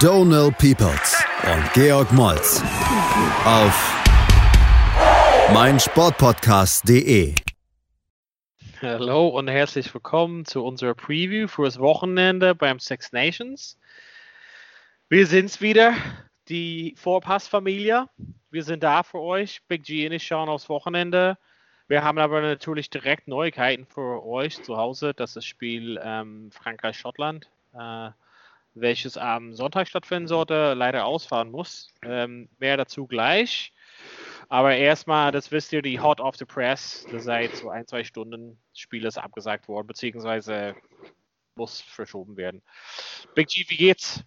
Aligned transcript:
Donal 0.00 0.50
Peoples 0.52 1.22
und 1.44 1.72
Georg 1.74 2.10
Moltz 2.12 2.62
auf 3.44 4.02
meinsportpodcast.de. 5.52 7.34
Hallo 8.80 9.28
und 9.28 9.48
herzlich 9.48 9.92
willkommen 9.92 10.46
zu 10.46 10.64
unserer 10.64 10.94
Preview 10.94 11.48
fürs 11.48 11.78
Wochenende 11.78 12.54
beim 12.54 12.78
Six 12.78 13.12
Nations. 13.12 13.78
Wir 15.10 15.26
sind's 15.26 15.60
wieder, 15.60 15.92
die 16.48 16.94
Vorpassfamilie. 16.96 18.06
Wir 18.50 18.64
sind 18.64 18.82
da 18.82 19.02
für 19.02 19.20
euch. 19.20 19.60
Big 19.68 19.82
G 19.82 20.06
und 20.06 20.12
ich 20.12 20.26
schauen 20.26 20.48
aufs 20.48 20.70
Wochenende. 20.70 21.36
Wir 21.88 22.02
haben 22.02 22.16
aber 22.16 22.40
natürlich 22.40 22.88
direkt 22.88 23.28
Neuigkeiten 23.28 23.84
für 23.84 24.24
euch 24.24 24.62
zu 24.62 24.78
Hause. 24.78 25.12
Das 25.12 25.30
ist 25.30 25.36
das 25.36 25.44
Spiel 25.44 26.00
ähm, 26.02 26.50
Frankreich-Schottland, 26.52 27.50
äh, 27.74 28.10
welches 28.74 29.16
am 29.16 29.54
Sonntag 29.54 29.88
stattfinden 29.88 30.28
sollte, 30.28 30.74
leider 30.74 31.04
ausfahren 31.04 31.50
muss. 31.50 31.92
Ähm, 32.04 32.48
mehr 32.58 32.76
dazu 32.76 33.06
gleich. 33.06 33.72
Aber 34.48 34.74
erstmal, 34.74 35.30
das 35.30 35.52
wisst 35.52 35.72
ihr, 35.72 35.82
die 35.82 36.00
Hot 36.00 36.20
of 36.20 36.36
the 36.36 36.44
Press, 36.44 37.06
das 37.12 37.24
seit 37.24 37.54
so 37.56 37.70
ein, 37.70 37.86
zwei 37.86 38.02
Stunden 38.02 38.60
Spiel 38.74 39.04
ist 39.04 39.18
abgesagt 39.18 39.68
worden, 39.68 39.86
beziehungsweise 39.86 40.74
muss 41.54 41.80
verschoben 41.80 42.36
werden. 42.36 42.62
Big 43.34 43.48
G, 43.48 43.64
wie 43.68 43.76
geht's? 43.76 44.24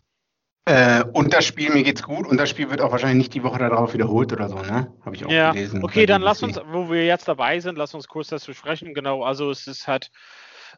Äh, 0.65 1.03
und 1.11 1.33
das 1.33 1.45
Spiel, 1.45 1.71
mir 1.71 1.83
geht's 1.83 2.03
gut, 2.03 2.25
und 2.25 2.37
das 2.37 2.49
Spiel 2.49 2.69
wird 2.69 2.79
auch 2.79 2.91
wahrscheinlich 2.91 3.17
nicht 3.17 3.33
die 3.33 3.43
Woche 3.43 3.59
darauf 3.59 3.93
wiederholt 3.93 4.31
oder 4.31 4.47
so, 4.47 4.59
ne? 4.59 4.93
Habe 5.03 5.15
ich 5.15 5.25
auch 5.25 5.29
ja. 5.29 5.51
gelesen. 5.51 5.83
Okay, 5.83 6.05
dann 6.05 6.21
lass 6.21 6.41
uns, 6.41 6.57
wo 6.67 6.89
wir 6.89 7.05
jetzt 7.05 7.27
dabei 7.27 7.59
sind, 7.59 7.77
lass 7.77 7.93
uns 7.93 8.07
kurz 8.07 8.29
das 8.29 8.45
besprechen. 8.45 8.93
Genau, 8.93 9.23
also 9.23 9.51
es 9.51 9.67
ist 9.67 9.89
halt, 9.89 10.09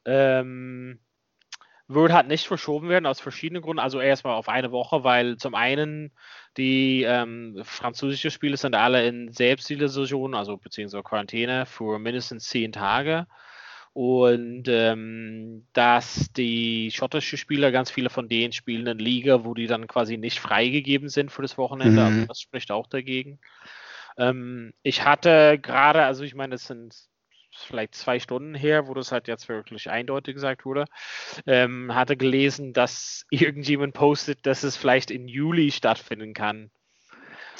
ähm, 0.05 0.99
wird 1.87 2.11
halt 2.11 2.27
nicht 2.27 2.47
verschoben 2.47 2.89
werden 2.89 3.05
aus 3.05 3.19
verschiedenen 3.19 3.61
Gründen. 3.61 3.79
Also 3.79 3.99
erstmal 3.99 4.35
auf 4.35 4.49
eine 4.49 4.71
Woche, 4.71 5.03
weil 5.03 5.37
zum 5.37 5.53
einen 5.53 6.11
die 6.57 7.03
ähm, 7.03 7.61
französischen 7.63 8.31
Spiele 8.31 8.57
sind 8.57 8.75
alle 8.75 9.07
in 9.07 9.31
Selbstisolation, 9.31 10.33
also 10.33 10.57
beziehungsweise 10.57 11.03
Quarantäne 11.03 11.65
für 11.65 11.99
mindestens 11.99 12.49
zehn 12.49 12.71
Tage. 12.71 13.27
Und 13.93 14.67
ähm, 14.67 15.67
dass 15.71 16.29
die 16.33 16.91
schottischen 16.91 17.37
Spieler, 17.37 17.71
ganz 17.71 17.91
viele 17.91 18.09
von 18.09 18.27
denen 18.27 18.51
spielen 18.51 18.87
in 18.87 18.99
Liga, 18.99 19.45
wo 19.45 19.53
die 19.53 19.67
dann 19.67 19.87
quasi 19.87 20.17
nicht 20.17 20.39
freigegeben 20.39 21.07
sind 21.07 21.31
für 21.31 21.43
das 21.43 21.57
Wochenende. 21.57 22.01
Mhm. 22.01 22.07
Also 22.07 22.25
das 22.25 22.41
spricht 22.41 22.71
auch 22.71 22.87
dagegen. 22.87 23.39
Ähm, 24.17 24.73
ich 24.83 25.05
hatte 25.05 25.59
gerade, 25.61 26.03
also 26.03 26.23
ich 26.23 26.35
meine, 26.35 26.55
das 26.55 26.67
sind 26.67 26.93
vielleicht 27.57 27.95
zwei 27.95 28.19
Stunden 28.19 28.55
her, 28.55 28.87
wo 28.87 28.93
das 28.93 29.11
halt 29.11 29.27
jetzt 29.27 29.47
wirklich 29.49 29.89
eindeutig 29.89 30.35
gesagt 30.35 30.65
wurde, 30.65 30.85
ähm, 31.45 31.93
hatte 31.93 32.17
gelesen, 32.17 32.73
dass 32.73 33.25
irgendjemand 33.29 33.93
postet, 33.93 34.45
dass 34.45 34.63
es 34.63 34.77
vielleicht 34.77 35.11
im 35.11 35.27
Juli 35.27 35.71
stattfinden 35.71 36.33
kann. 36.33 36.71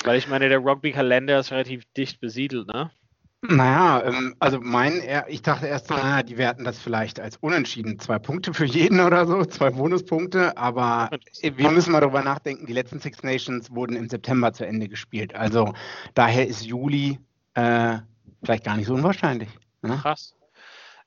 Weil 0.04 0.18
ich 0.18 0.28
meine, 0.28 0.50
der 0.50 0.60
Rugby-Kalender 0.60 1.40
ist 1.40 1.52
relativ 1.52 1.84
dicht 1.96 2.20
besiedelt, 2.20 2.68
ne? 2.68 2.92
Naja, 3.50 4.04
ähm, 4.06 4.36
also 4.40 4.60
mein, 4.62 5.02
ich 5.28 5.42
dachte 5.42 5.68
erst, 5.68 5.90
naja, 5.90 6.24
die 6.24 6.38
werten 6.38 6.64
das 6.64 6.80
vielleicht 6.80 7.20
als 7.20 7.38
unentschieden. 7.38 8.00
Zwei 8.00 8.18
Punkte 8.18 8.54
für 8.54 8.66
jeden 8.66 9.00
oder 9.00 9.26
so, 9.28 9.46
zwei 9.46 9.70
Bonuspunkte, 9.70 10.58
aber 10.58 11.10
wir 11.42 11.70
müssen 11.70 11.92
mal 11.92 12.02
darüber 12.02 12.24
nachdenken, 12.24 12.66
die 12.66 12.74
letzten 12.74 13.00
Six 13.00 13.24
Nations 13.24 13.72
wurden 13.72 13.96
im 13.96 14.10
September 14.10 14.54
zu 14.54 14.66
Ende 14.66 14.88
gespielt. 14.88 15.36
Also 15.36 15.74
daher 16.14 16.48
ist 16.48 16.66
Juli 16.66 17.20
äh, 17.54 17.98
vielleicht 18.44 18.64
gar 18.64 18.78
nicht 18.78 18.88
so 18.88 18.96
unwahrscheinlich. 18.96 19.50
Ne? 19.88 19.98
Krass. 19.98 20.36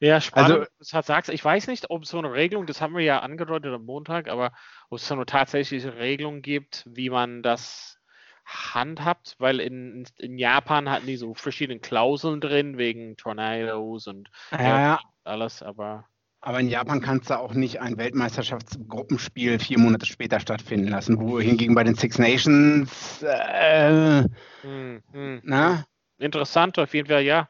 Ja, 0.01 0.21
spannend, 0.21 0.69
Also- 0.81 0.97
hat 0.97 1.07
sagst. 1.07 1.31
Ich 1.31 1.45
weiß 1.45 1.67
nicht, 1.67 1.91
ob 1.91 2.05
es 2.05 2.11
so 2.11 2.19
eine 2.19 2.33
Regelung, 2.33 2.67
das 2.67 2.81
haben 2.81 2.95
wir 2.95 3.03
ja 3.03 3.21
angedeutet 3.21 3.73
am 3.75 3.85
Montag, 3.85 4.29
aber 4.29 4.53
ob 4.91 4.99
es 4.99 5.09
so 5.09 5.15
eine 5.15 5.27
tatsächliche 5.27 5.97
Regelung 5.97 6.41
gibt, 6.41 6.85
wie 6.89 7.11
man 7.11 7.43
das 7.43 7.99
handhabt, 8.45 9.35
weil 9.39 9.61
in, 9.61 10.07
in 10.19 10.39
Japan 10.39 10.89
hatten 10.89 11.07
die 11.07 11.17
so 11.17 11.35
verschiedene 11.35 11.81
Klauseln 11.81 12.41
drin, 12.41 12.79
wegen 12.79 13.17
Tornados 13.17 14.07
und 14.07 14.31
Ja, 14.53 15.01
alles, 15.25 15.63
aber 15.63 16.07
Aber 16.41 16.61
in 16.61 16.69
Japan 16.69 17.01
kannst 17.01 17.29
du 17.29 17.39
auch 17.39 17.53
nicht 17.53 17.81
ein 17.81 17.99
Weltmeisterschaftsgruppenspiel 17.99 19.59
vier 19.59 19.79
Monate 19.79 20.07
später 20.07 20.41
stattfinden 20.41 20.89
lassen, 20.89 21.21
wohingegen 21.21 21.75
bei 21.75 21.85
den 21.85 21.97
Six 21.97 22.19
Nations, 22.19 23.23
äh, 23.23 24.23
hm, 24.63 25.03
hm. 25.13 25.41
na, 25.43 25.85
Interessant, 26.21 26.79
auf 26.81 26.95
jeden 26.95 27.09
Fall, 27.09 27.23
ja. 27.23 27.49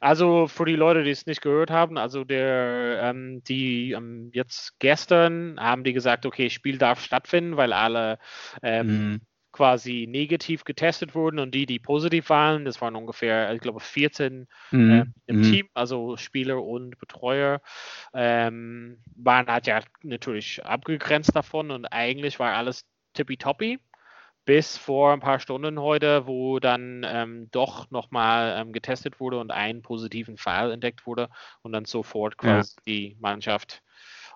Also 0.00 0.46
für 0.48 0.64
die 0.64 0.74
Leute, 0.76 1.02
die 1.04 1.10
es 1.10 1.26
nicht 1.26 1.42
gehört 1.42 1.70
haben, 1.70 1.98
also 1.98 2.24
der, 2.24 3.00
ähm, 3.02 3.42
die 3.44 3.92
ähm, 3.92 4.30
jetzt 4.32 4.78
gestern 4.80 5.60
haben 5.60 5.84
die 5.84 5.92
gesagt, 5.92 6.24
okay, 6.24 6.48
Spiel 6.48 6.78
darf 6.78 7.00
stattfinden, 7.02 7.56
weil 7.58 7.74
alle 7.74 8.18
ähm, 8.62 9.16
Mhm. 9.16 9.20
quasi 9.52 10.06
negativ 10.08 10.64
getestet 10.64 11.14
wurden 11.14 11.38
und 11.40 11.54
die, 11.54 11.66
die 11.66 11.78
positiv 11.78 12.30
waren, 12.30 12.64
das 12.64 12.80
waren 12.80 12.96
ungefähr, 12.96 13.52
ich 13.54 13.60
glaube, 13.60 13.80
14 13.80 14.46
Mhm. 14.72 15.02
äh, 15.02 15.04
im 15.26 15.36
Mhm. 15.36 15.42
Team, 15.42 15.68
also 15.74 16.16
Spieler 16.16 16.62
und 16.62 16.98
Betreuer, 16.98 17.60
ähm, 18.14 19.02
waren 19.14 19.46
halt 19.48 19.66
ja 19.66 19.80
natürlich 20.02 20.64
abgegrenzt 20.64 21.36
davon 21.36 21.70
und 21.70 21.86
eigentlich 21.86 22.38
war 22.38 22.54
alles 22.54 22.84
tippitoppi 23.14 23.78
bis 24.46 24.78
vor 24.78 25.12
ein 25.12 25.20
paar 25.20 25.40
Stunden 25.40 25.78
heute, 25.80 26.26
wo 26.26 26.58
dann 26.60 27.04
ähm, 27.06 27.48
doch 27.50 27.90
nochmal 27.90 28.56
ähm, 28.58 28.72
getestet 28.72 29.20
wurde 29.20 29.38
und 29.40 29.50
einen 29.50 29.82
positiven 29.82 30.38
Fall 30.38 30.72
entdeckt 30.72 31.06
wurde 31.06 31.28
und 31.62 31.72
dann 31.72 31.84
sofort 31.84 32.34
Ja. 32.42 32.58
quasi 32.58 32.76
die 32.86 33.16
Mannschaft 33.20 33.82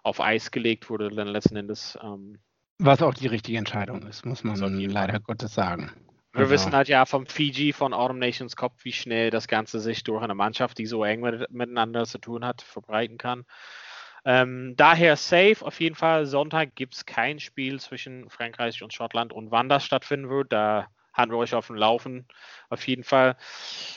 auf 0.02 0.20
Eis 0.20 0.50
gelegt 0.50 0.90
wurde, 0.90 1.10
dann 1.10 1.28
letzten 1.28 1.56
Endes. 1.56 1.98
Ähm, 2.02 2.38
Was 2.78 3.02
auch 3.02 3.14
die 3.14 3.28
richtige 3.28 3.58
Entscheidung 3.58 4.06
ist, 4.06 4.26
muss 4.26 4.44
man 4.44 4.56
leider 4.80 5.20
Gottes 5.20 5.54
sagen. 5.54 5.90
wir 6.32 6.40
Also, 6.40 6.52
wissen 6.52 6.72
halt 6.74 6.88
ja 6.88 7.06
vom 7.06 7.26
Fiji, 7.26 7.72
von 7.72 7.92
Autumn 7.92 8.18
Nations 8.18 8.56
Cup, 8.56 8.84
wie 8.84 8.92
schnell 8.92 9.30
das 9.30 9.48
Ganze 9.48 9.80
sich 9.80 10.02
durch 10.04 10.22
eine 10.22 10.34
Mannschaft, 10.34 10.78
die 10.78 10.86
so 10.86 11.04
eng 11.04 11.20
mit, 11.20 11.50
miteinander 11.50 12.04
zu 12.04 12.18
tun 12.18 12.44
hat, 12.44 12.62
verbreiten 12.62 13.18
kann. 13.18 13.44
Ähm, 14.24 14.74
daher 14.76 15.16
safe, 15.16 15.64
auf 15.64 15.80
jeden 15.80 15.94
Fall. 15.96 16.26
Sonntag 16.26 16.74
gibt 16.74 16.94
es 16.94 17.06
kein 17.06 17.40
Spiel 17.40 17.80
zwischen 17.80 18.28
Frankreich 18.30 18.82
und 18.82 18.92
Schottland 18.92 19.32
und 19.32 19.50
wann 19.50 19.68
das 19.68 19.84
stattfinden 19.84 20.28
wird, 20.28 20.52
da 20.52 20.88
haben 21.12 21.30
wir 21.32 21.38
euch 21.38 21.54
auf 21.54 21.66
dem 21.66 21.76
Laufen, 21.76 22.26
auf 22.68 22.86
jeden 22.86 23.04
Fall. 23.04 23.36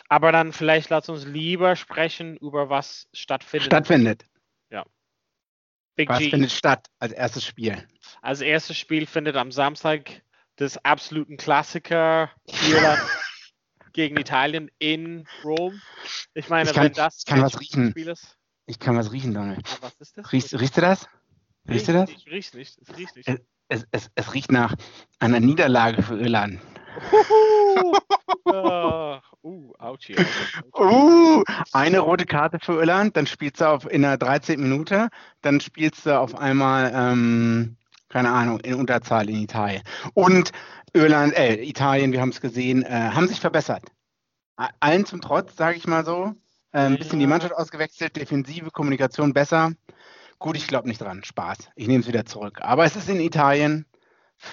Aber 0.09 0.31
dann 0.31 0.51
vielleicht 0.53 0.89
lasst 0.89 1.09
uns 1.09 1.25
lieber 1.25 1.75
sprechen 1.75 2.37
über 2.37 2.69
was 2.69 3.07
stattfindet. 3.13 3.65
stattfindet. 3.67 4.25
Big 5.95 6.09
Was 6.09 6.19
G. 6.19 6.31
findet 6.31 6.51
statt 6.51 6.87
als 6.99 7.11
erstes 7.13 7.45
Spiel? 7.45 7.87
Als 8.21 8.41
erstes 8.41 8.77
Spiel 8.77 9.05
findet 9.05 9.35
am 9.35 9.51
Samstag 9.51 10.23
des 10.59 10.83
absoluten 10.83 11.37
Klassiker 11.37 12.31
Irland 12.47 12.99
gegen 13.93 14.17
Italien 14.17 14.71
in 14.79 15.27
Rom. 15.43 15.79
Ich 16.33 16.49
meine, 16.49 16.69
Ich 16.69 16.75
kann- 16.75 16.85
wenn 16.85 16.93
das 16.93 17.19
ich 17.19 17.25
kann 17.25 17.37
kein 17.41 17.45
was 17.45 17.59
riechen. 17.59 17.91
Spiel 17.91 18.07
ist, 18.07 18.37
Ich 18.65 18.79
kann 18.79 18.95
was 18.95 19.11
riechen, 19.11 19.33
Donald. 19.33 19.67
ja, 19.67 19.77
was 19.81 19.95
ist 19.99 20.17
das? 20.17 20.31
Riechst, 20.31 20.59
riechst 20.59 20.77
du 20.77 20.81
das? 20.81 21.07
Riechst 21.67 21.87
du 21.87 21.93
das? 21.93 22.09
Ich 22.09 22.27
riech's 22.27 22.53
nicht. 22.53 22.79
Es 22.81 22.97
riecht 22.97 23.15
nicht. 23.15 23.27
Es, 23.69 23.85
es, 23.91 24.09
es 24.15 24.33
riecht 24.33 24.51
nach 24.51 24.75
einer 25.19 25.39
Niederlage 25.39 26.01
für 26.01 26.19
Irland. 26.19 26.59
Huhu. 27.11 27.93
Ah, 28.45 29.21
uh, 29.43 29.73
ouchie. 29.79 30.15
Uh, 30.77 31.43
eine 31.71 31.99
rote 31.99 32.25
Karte 32.25 32.59
für 32.59 32.73
Irland, 32.73 33.17
dann 33.17 33.25
spielst 33.25 33.61
du 33.61 33.65
auf, 33.65 33.89
in 33.89 34.03
der 34.03 34.17
13. 34.17 34.61
Minute, 34.61 35.09
dann 35.41 35.59
spielst 35.59 36.05
du 36.05 36.19
auf 36.19 36.35
einmal, 36.35 36.91
ähm, 36.93 37.77
keine 38.09 38.31
Ahnung, 38.31 38.59
in 38.59 38.75
Unterzahl 38.75 39.29
in 39.29 39.37
Italien. 39.37 39.81
Und 40.13 40.51
Irland, 40.93 41.33
äh, 41.35 41.55
Italien, 41.63 42.11
wir 42.11 42.21
haben 42.21 42.29
es 42.29 42.41
gesehen, 42.41 42.83
äh, 42.83 43.11
haben 43.13 43.27
sich 43.27 43.39
verbessert. 43.39 43.83
Allen 44.79 45.05
zum 45.05 45.21
Trotz, 45.21 45.55
sage 45.55 45.77
ich 45.77 45.87
mal 45.87 46.05
so. 46.05 46.35
Ein 46.73 46.97
bisschen 46.97 47.19
die 47.19 47.23
Ja. 47.23 47.29
Mannschaft 47.29 47.53
ausgewechselt, 47.53 48.15
defensive 48.15 48.71
Kommunikation 48.71 49.31
besser. 49.33 49.71
Gut, 50.39 50.57
ich 50.57 50.67
glaube 50.67 50.87
nicht 50.87 50.99
dran. 50.99 51.23
Spaß. 51.23 51.69
Ich 51.75 51.87
nehme 51.87 52.01
es 52.01 52.07
wieder 52.07 52.25
zurück. 52.25 52.59
Aber 52.61 52.83
es 52.83 52.95
ist 52.95 53.07
in 53.07 53.21
Italien, 53.21 53.85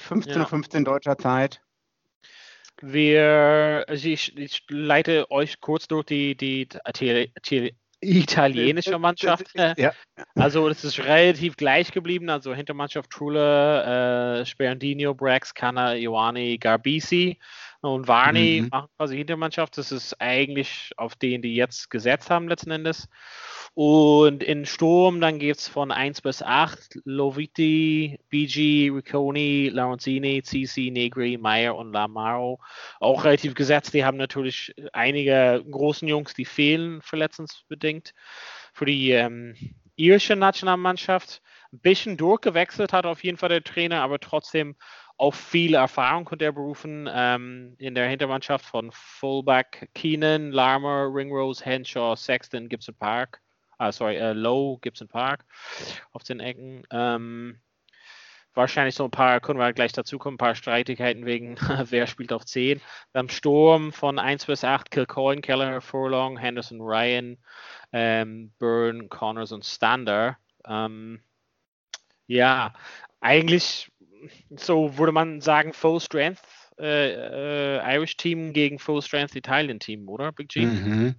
15.15 0.09 0.79
Uhr 0.79 0.85
deutscher 0.85 1.19
Zeit. 1.19 1.61
Wir, 2.83 3.85
also 3.89 4.09
ich, 4.09 4.37
ich 4.39 4.65
leite 4.69 5.31
euch 5.31 5.61
kurz 5.61 5.87
durch 5.89 6.07
die, 6.07 6.35
die, 6.37 6.69
die, 6.99 7.33
die 7.49 7.75
italienische 8.01 8.99
Mannschaft. 8.99 9.55
äh, 9.55 9.75
Ja. 9.77 9.93
Also 10.35 10.69
es 10.69 10.85
ist 10.85 10.99
relativ 11.01 11.57
gleich 11.57 11.93
geblieben. 11.93 12.31
Also 12.31 12.55
Hintermannschaft 12.55 13.11
Trule, 13.11 14.41
äh, 14.41 14.47
Sperandino, 14.47 15.15
Brax, 15.15 15.53
Canna, 15.55 15.95
Ioani, 15.95 16.57
Garbisi. 16.59 17.39
Und 17.83 18.09
Varney 18.09 18.61
mhm. 18.63 18.69
machen 18.71 18.89
quasi 18.97 19.17
Hintermannschaft. 19.17 19.79
Das 19.79 19.91
ist 19.91 20.21
eigentlich 20.21 20.93
auf 20.97 21.15
den, 21.15 21.41
die 21.43 21.55
jetzt 21.55 21.91
gesetzt 21.91 22.31
haben 22.31 22.49
letzten 22.49 22.71
Endes. 22.71 23.09
Und 23.75 24.43
in 24.43 24.67
Sturm, 24.67 25.21
dann 25.21 25.39
geht 25.39 25.57
es 25.57 25.69
von 25.69 25.91
1 25.91 26.23
bis 26.23 26.43
8. 26.43 27.01
Loviti, 27.05 28.19
BG, 28.29 28.91
Ricconi, 28.91 29.71
Lorenzini, 29.73 30.43
CC, 30.43 30.91
Negri, 30.91 31.39
Meyer 31.39 31.77
und 31.77 31.93
Lamaro. 31.93 32.61
Auch 32.99 33.25
relativ 33.25 33.55
gesetzt. 33.55 33.95
Die 33.95 34.05
haben 34.05 34.19
natürlich 34.19 34.75
einige 34.93 35.65
großen 35.71 36.07
Jungs, 36.09 36.35
die 36.35 36.45
fehlen, 36.45 37.01
verletzungsbedingt. 37.01 38.13
Für 38.75 38.85
die 38.85 39.13
ähm, 39.13 39.55
irische 39.97 40.37
Nationalmannschaft 40.37 41.41
ein 41.73 41.79
bisschen 41.79 42.17
durchgewechselt 42.17 42.93
hat 42.93 43.07
auf 43.07 43.23
jeden 43.23 43.39
Fall 43.39 43.51
der 43.51 43.63
Trainer, 43.63 44.03
aber 44.03 44.19
trotzdem 44.19 44.75
auf 45.21 45.35
viel 45.35 45.75
Erfahrung 45.75 46.25
konnte 46.25 46.47
er 46.47 46.53
berufen 46.53 47.09
ähm, 47.13 47.75
in 47.79 47.95
der 47.95 48.09
Hintermannschaft 48.09 48.65
von 48.65 48.91
Fullback 48.93 49.91
Keenan, 49.95 50.51
Larmer, 50.51 51.09
Ringrose, 51.13 51.65
Henshaw, 51.65 52.17
Sexton, 52.17 52.69
Gibson 52.69 52.95
Park 52.95 53.41
ah, 53.81 53.93
sorry, 53.93 54.17
äh, 54.17 54.33
Low, 54.33 54.79
Gibson 54.83 55.09
Park 55.09 55.45
auf 56.13 56.23
den 56.23 56.39
Ecken. 56.39 56.87
Ähm, 56.91 57.61
wahrscheinlich 58.53 58.95
so 58.95 59.05
ein 59.05 59.11
paar, 59.11 59.41
können 59.41 59.59
wir 59.59 59.73
gleich 59.73 59.93
dazu 59.93 60.19
kommen, 60.19 60.35
ein 60.35 60.39
paar 60.39 60.55
Streitigkeiten 60.55 61.25
wegen, 61.25 61.57
wer 61.85 62.07
spielt 62.07 62.33
auf 62.33 62.45
10. 62.45 62.81
Dann 63.13 63.31
Sturm 63.31 63.93
von 63.93 64.19
1 64.19 64.47
bis 64.47 64.65
8, 64.65 64.91
Kilcoyne, 64.91 65.41
Keller, 65.41 65.81
Furlong, 65.81 66.37
Henderson, 66.37 66.81
Ryan, 66.81 67.39
ähm, 67.93 68.53
Byrne, 68.59 69.09
Connors 69.09 69.53
und 69.53 69.65
Stander. 69.65 70.37
Ähm, 70.67 71.23
ja, 72.27 72.75
eigentlich 73.21 73.91
so 74.57 74.99
würde 74.99 75.13
man 75.13 75.41
sagen, 75.41 75.73
Full 75.73 76.01
Strength 76.01 76.43
äh, 76.79 77.77
äh, 77.77 77.97
Irish 77.97 78.17
Team 78.17 78.53
gegen 78.53 78.79
Full 78.79 79.03
Strength 79.03 79.37
Italian 79.37 79.81
Team, 79.81 80.09
oder, 80.09 80.33
Big 80.33 80.49
G? 80.49 80.65
Mhm. 80.65 81.15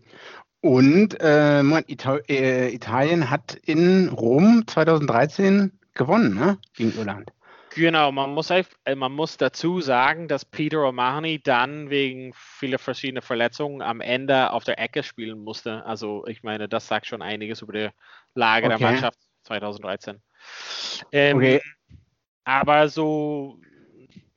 Und 0.62 1.20
äh, 1.22 1.62
Ita 1.62 2.18
äh, 2.28 2.74
Italien 2.74 3.30
hat 3.30 3.56
in 3.66 4.10
Rom 4.10 4.64
2013 4.68 5.72
gewonnen, 5.94 6.36
ne? 6.36 6.58
Gegen 6.76 6.96
Irland. 6.98 7.32
Genau, 7.74 8.12
man 8.12 8.34
muss, 8.34 8.50
äh, 8.50 8.66
man 8.96 9.14
muss 9.14 9.38
dazu 9.38 9.80
sagen, 9.80 10.28
dass 10.28 10.44
Peter 10.46 10.80
O'Mahony 10.80 11.42
dann 11.42 11.90
wegen 11.90 12.34
vieler 12.36 12.80
verschiedener 12.80 13.22
Verletzungen 13.22 13.82
am 13.82 14.02
Ende 14.02 14.52
auf 14.52 14.64
der 14.66 14.78
Ecke 14.78 15.04
spielen 15.04 15.40
musste. 15.40 15.86
Also 15.86 16.26
ich 16.28 16.44
meine, 16.44 16.68
das 16.68 16.88
sagt 16.88 17.08
schon 17.08 17.22
einiges 17.22 17.62
über 17.62 17.74
die 17.74 17.90
Lage 18.36 18.66
okay. 18.68 18.78
der 18.78 18.88
Mannschaft 18.88 19.20
2013. 19.44 20.22
Ähm, 21.12 21.38
okay. 21.38 21.62
Aber 22.44 22.90
so 22.90 23.60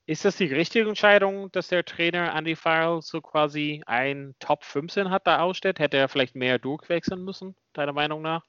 ist 0.06 0.24
das 0.24 0.36
die 0.36 0.46
richtige 0.46 0.88
Entscheidung, 0.88 1.50
dass 1.52 1.68
der 1.68 1.84
Trainer 1.84 2.34
Andy 2.34 2.56
Farrell 2.56 3.00
so 3.00 3.20
quasi 3.20 3.82
ein 3.86 4.34
Top 4.38 4.64
15 4.64 5.10
hat 5.10 5.26
da 5.26 5.40
ausstellt? 5.40 5.78
Hätte 5.78 5.96
er 5.96 6.08
vielleicht 6.08 6.34
mehr 6.34 6.58
durchwechseln 6.58 7.24
müssen, 7.24 7.56
deiner 7.72 7.92
Meinung 7.92 8.20
nach? 8.20 8.44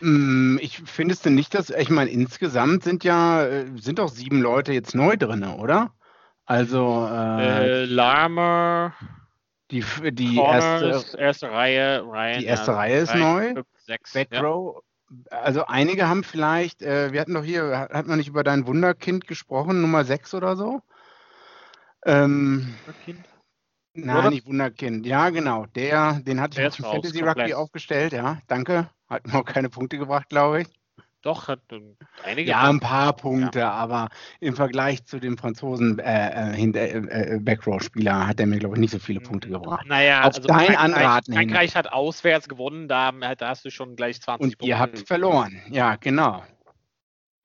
Mm, 0.00 0.58
ich 0.60 0.78
finde 0.78 1.12
es 1.14 1.20
denn 1.20 1.34
nicht, 1.34 1.54
dass, 1.54 1.70
ich 1.70 1.90
meine, 1.90 2.10
insgesamt 2.10 2.84
sind 2.84 3.04
ja, 3.04 3.44
äh, 3.44 3.66
sind 3.76 3.98
doch 3.98 4.08
sieben 4.08 4.40
Leute 4.40 4.72
jetzt 4.72 4.94
neu 4.94 5.16
drin, 5.16 5.44
oder? 5.44 5.92
Also, 6.46 7.06
äh, 7.10 7.82
äh, 7.82 7.84
Larmer, 7.84 8.94
die, 9.70 9.84
die 10.12 10.36
erste, 10.38 11.18
erste 11.18 11.50
Reihe, 11.50 12.02
Ryan, 12.02 12.40
die 12.40 12.46
erste 12.46 12.74
Reihe 12.74 12.98
ist 13.00 13.14
neu. 13.14 13.54
Fünf, 13.54 13.66
sechs, 13.78 14.12
Back 14.12 14.28
ja. 14.32 14.40
Also 15.30 15.66
einige 15.66 16.08
haben 16.08 16.24
vielleicht, 16.24 16.82
äh, 16.82 17.12
wir 17.12 17.20
hatten 17.20 17.34
doch 17.34 17.44
hier, 17.44 17.88
hatten 17.92 18.08
wir 18.08 18.16
nicht 18.16 18.28
über 18.28 18.44
dein 18.44 18.66
Wunderkind 18.66 19.26
gesprochen, 19.26 19.80
Nummer 19.80 20.04
6 20.04 20.34
oder 20.34 20.56
so? 20.56 20.80
Ähm, 22.04 22.74
Wunderkind? 22.86 23.28
Nein, 23.94 24.16
oder? 24.16 24.30
nicht 24.30 24.46
Wunderkind. 24.46 25.06
Ja, 25.06 25.30
genau. 25.30 25.66
Der, 25.74 26.20
den 26.20 26.40
hatte 26.40 26.60
ich 26.60 26.66
auf 26.66 26.76
Fantasy 26.76 27.20
Rugby 27.20 27.54
aufgestellt, 27.54 28.12
ja. 28.12 28.38
Danke. 28.46 28.88
Hat 29.08 29.26
mir 29.26 29.34
auch 29.34 29.44
keine 29.44 29.68
Punkte 29.68 29.98
gebracht, 29.98 30.28
glaube 30.30 30.62
ich. 30.62 30.68
Doch, 31.22 31.46
hat 31.46 31.60
einige. 32.24 32.50
Ja, 32.50 32.68
ein 32.68 32.80
paar 32.80 33.12
Punkte, 33.12 33.60
ja. 33.60 33.70
aber 33.70 34.08
im 34.40 34.56
Vergleich 34.56 35.04
zu 35.04 35.20
dem 35.20 35.38
Franzosen 35.38 36.00
äh, 36.00 36.54
äh, 36.54 36.70
äh, 36.70 37.34
äh, 37.34 37.38
Backrow-Spieler 37.38 38.26
hat 38.26 38.40
er 38.40 38.46
mir, 38.46 38.58
glaube 38.58 38.74
ich, 38.74 38.80
nicht 38.80 38.90
so 38.90 38.98
viele 38.98 39.20
Punkte 39.20 39.48
mhm. 39.48 39.52
gebracht. 39.52 39.86
Naja, 39.86 40.20
Auf 40.20 40.26
also 40.26 40.42
dein 40.42 40.56
Frankreich, 40.56 40.78
Anraten 40.78 41.32
Frankreich 41.34 41.76
hat 41.76 41.92
auswärts 41.92 42.48
gewonnen, 42.48 42.88
da, 42.88 43.12
da, 43.12 43.48
hast 43.48 43.64
du 43.64 43.70
schon 43.70 43.94
gleich 43.94 44.20
20 44.20 44.42
Und 44.42 44.50
Punkte. 44.58 44.66
ihr 44.66 44.78
habt 44.80 44.98
verloren, 45.06 45.62
ja, 45.70 45.94
genau. 45.94 46.42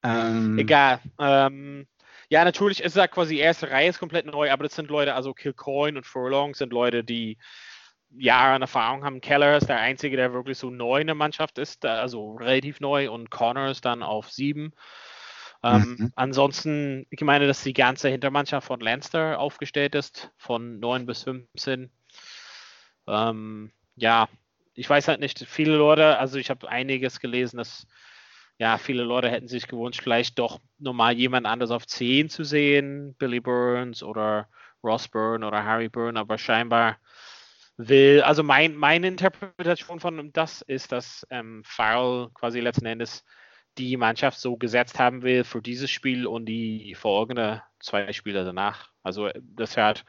Ähm, 0.03 0.57
Egal. 0.57 0.99
Ähm, 1.19 1.87
ja, 2.29 2.43
natürlich 2.43 2.81
ist 2.81 2.97
er 2.97 3.07
quasi, 3.07 3.37
erste 3.37 3.69
Reihe 3.69 3.89
ist 3.89 3.99
komplett 3.99 4.25
neu, 4.25 4.51
aber 4.51 4.63
das 4.63 4.75
sind 4.75 4.89
Leute, 4.89 5.13
also 5.13 5.33
Kilcoin 5.33 5.97
und 5.97 6.05
Furlong 6.05 6.55
sind 6.55 6.73
Leute, 6.73 7.03
die 7.03 7.37
Jahre 8.15 8.55
an 8.55 8.61
Erfahrung 8.61 9.03
haben. 9.03 9.21
Keller 9.21 9.57
ist 9.57 9.67
der 9.67 9.79
Einzige, 9.79 10.17
der 10.17 10.33
wirklich 10.33 10.57
so 10.57 10.69
neu 10.69 11.01
in 11.01 11.07
der 11.07 11.15
Mannschaft 11.15 11.57
ist, 11.57 11.85
also 11.85 12.35
relativ 12.35 12.79
neu 12.79 13.11
und 13.11 13.29
Connor 13.29 13.69
ist 13.69 13.85
dann 13.85 14.03
auf 14.03 14.31
sieben. 14.31 14.73
Ähm, 15.63 15.95
mhm. 15.99 16.13
Ansonsten, 16.15 17.05
ich 17.09 17.21
meine, 17.21 17.47
dass 17.47 17.63
die 17.63 17.73
ganze 17.73 18.09
Hintermannschaft 18.09 18.67
von 18.67 18.79
Lanster 18.79 19.39
aufgestellt 19.39 19.95
ist, 19.95 20.31
von 20.37 20.79
9 20.79 21.05
bis 21.05 21.23
15. 21.23 21.91
Ähm, 23.07 23.71
ja, 23.95 24.29
ich 24.73 24.89
weiß 24.89 25.07
halt 25.07 25.19
nicht, 25.19 25.43
viele 25.47 25.75
Leute, 25.75 26.19
also 26.19 26.37
ich 26.37 26.49
habe 26.49 26.69
einiges 26.69 27.19
gelesen, 27.19 27.57
dass 27.57 27.87
ja, 28.59 28.77
viele 28.77 29.03
Leute 29.03 29.29
hätten 29.29 29.47
sich 29.47 29.67
gewünscht, 29.67 30.01
vielleicht 30.01 30.39
doch 30.39 30.59
nochmal 30.79 31.13
jemand 31.13 31.45
anders 31.45 31.69
auf 31.69 31.85
10 31.85 32.29
zu 32.29 32.43
sehen, 32.43 33.15
Billy 33.19 33.39
Burns 33.39 34.01
oder 34.01 34.47
Ross 34.83 35.07
Byrne 35.07 35.45
oder 35.45 35.63
Harry 35.63 35.89
Byrne, 35.89 36.19
aber 36.19 36.37
scheinbar 36.37 36.97
will, 37.77 38.21
also 38.21 38.43
mein, 38.43 38.75
meine 38.75 39.07
Interpretation 39.07 39.99
von 39.99 40.31
das 40.33 40.61
ist, 40.61 40.91
dass 40.91 41.25
ähm, 41.29 41.63
Farrell 41.65 42.29
quasi 42.33 42.59
letzten 42.59 42.85
Endes 42.85 43.23
die 43.77 43.95
Mannschaft 43.97 44.39
so 44.39 44.57
gesetzt 44.57 44.99
haben 44.99 45.21
will 45.21 45.43
für 45.43 45.61
dieses 45.61 45.91
Spiel 45.91 46.25
und 46.25 46.45
die 46.45 46.95
folgende 46.95 47.63
zwei 47.79 48.11
Spiele 48.11 48.43
danach. 48.43 48.89
Also 49.03 49.29
das 49.41 49.77
hat 49.77 50.03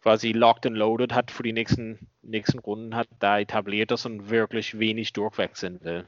quasi 0.00 0.32
locked 0.32 0.66
and 0.66 0.76
loaded 0.76 1.12
hat 1.14 1.30
für 1.30 1.42
die 1.42 1.52
nächsten, 1.52 2.10
nächsten 2.22 2.58
Runden 2.58 2.94
hat 2.94 3.08
da 3.18 3.38
etabliert 3.38 3.90
ist 3.90 4.06
und 4.06 4.30
wirklich 4.30 4.78
wenig 4.78 5.12
durchwechseln 5.12 5.82
will. 5.82 6.06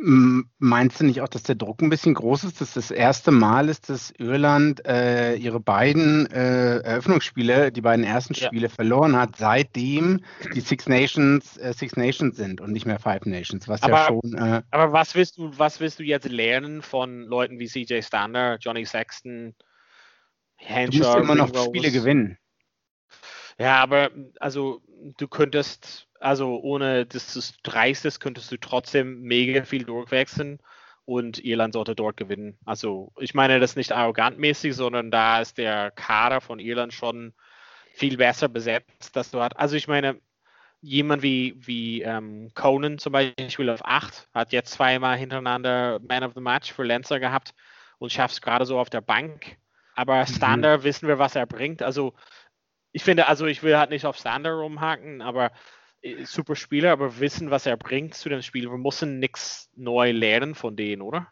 Meinst 0.00 1.00
du 1.00 1.04
nicht 1.04 1.22
auch, 1.22 1.28
dass 1.28 1.42
der 1.42 1.56
Druck 1.56 1.82
ein 1.82 1.90
bisschen 1.90 2.14
groß 2.14 2.44
ist? 2.44 2.60
Dass 2.60 2.74
das 2.74 2.92
erste 2.92 3.32
Mal 3.32 3.68
ist, 3.68 3.90
dass 3.90 4.12
Irland 4.12 4.86
äh, 4.86 5.34
ihre 5.34 5.58
beiden 5.58 6.30
äh, 6.30 6.78
Eröffnungsspiele, 6.78 7.72
die 7.72 7.80
beiden 7.80 8.04
ersten 8.04 8.36
Spiele 8.36 8.68
ja. 8.68 8.72
verloren 8.72 9.16
hat, 9.16 9.34
seitdem 9.34 10.20
die 10.54 10.60
Six 10.60 10.88
Nations 10.88 11.56
äh, 11.56 11.72
Six 11.72 11.96
Nations 11.96 12.36
sind 12.36 12.60
und 12.60 12.70
nicht 12.70 12.86
mehr 12.86 13.00
Five 13.00 13.24
Nations, 13.24 13.66
was 13.66 13.82
aber, 13.82 13.92
ja 13.92 14.06
schon. 14.06 14.34
Äh, 14.34 14.62
aber 14.70 14.92
was 14.92 15.16
willst 15.16 15.36
du, 15.36 15.50
was 15.58 15.80
willst 15.80 15.98
du 15.98 16.04
jetzt 16.04 16.28
lernen 16.28 16.82
von 16.82 17.22
Leuten 17.22 17.58
wie 17.58 17.66
CJ 17.66 18.02
Stander, 18.02 18.56
Johnny 18.60 18.84
Sexton, 18.84 19.56
Henshaw, 20.54 20.90
Du 20.90 20.98
musst 20.98 21.18
immer 21.18 21.34
noch 21.34 21.64
Spiele 21.64 21.90
gewinnen. 21.90 22.38
Ja, 23.58 23.82
aber 23.82 24.10
also 24.38 24.80
du 25.18 25.26
könntest 25.26 26.07
also 26.20 26.60
ohne 26.60 27.06
dass 27.06 27.32
du 27.32 27.40
dreistest, 27.62 28.20
könntest 28.20 28.50
du 28.52 28.56
trotzdem 28.56 29.22
mega 29.22 29.64
viel 29.64 29.84
durchwechseln 29.84 30.58
und 31.04 31.42
Irland 31.44 31.72
sollte 31.72 31.94
dort 31.94 32.16
gewinnen. 32.16 32.58
Also 32.64 33.12
ich 33.18 33.34
meine 33.34 33.60
das 33.60 33.76
nicht 33.76 33.92
arrogantmäßig, 33.92 34.74
sondern 34.74 35.10
da 35.10 35.40
ist 35.40 35.58
der 35.58 35.90
Kader 35.90 36.40
von 36.40 36.58
Irland 36.58 36.92
schon 36.92 37.32
viel 37.94 38.16
besser 38.16 38.48
besetzt, 38.48 39.16
dass 39.16 39.30
du 39.30 39.40
hast. 39.40 39.56
Also 39.56 39.76
ich 39.76 39.88
meine, 39.88 40.20
jemand 40.80 41.22
wie, 41.22 41.54
wie 41.58 42.02
ähm, 42.02 42.50
Conan 42.54 42.98
zum 42.98 43.12
Beispiel 43.12 43.70
auf 43.70 43.84
8 43.84 44.28
hat 44.34 44.52
jetzt 44.52 44.72
zweimal 44.72 45.16
hintereinander 45.16 45.98
Man 46.06 46.24
of 46.24 46.34
the 46.34 46.40
Match 46.40 46.72
für 46.72 46.84
Lancer 46.84 47.18
gehabt 47.20 47.54
und 47.98 48.12
schafft 48.12 48.34
es 48.34 48.42
gerade 48.42 48.66
so 48.66 48.78
auf 48.78 48.90
der 48.90 49.00
Bank. 49.00 49.56
Aber 49.94 50.20
mhm. 50.20 50.26
Standard 50.26 50.80
mhm. 50.80 50.84
wissen 50.84 51.08
wir, 51.08 51.18
was 51.18 51.34
er 51.34 51.46
bringt. 51.46 51.82
Also 51.82 52.14
ich 52.92 53.02
finde, 53.02 53.26
also 53.26 53.46
ich 53.46 53.62
will 53.62 53.76
halt 53.76 53.90
nicht 53.90 54.06
auf 54.06 54.16
Standard 54.16 54.54
rumhaken, 54.54 55.22
aber 55.22 55.50
super 56.24 56.56
Spieler, 56.56 56.92
aber 56.92 57.20
wissen, 57.20 57.50
was 57.50 57.66
er 57.66 57.76
bringt 57.76 58.14
zu 58.14 58.28
dem 58.28 58.42
Spiel. 58.42 58.70
Wir 58.70 58.78
müssen 58.78 59.18
nichts 59.18 59.70
neu 59.74 60.12
lernen 60.12 60.54
von 60.54 60.76
denen, 60.76 61.02
oder? 61.02 61.28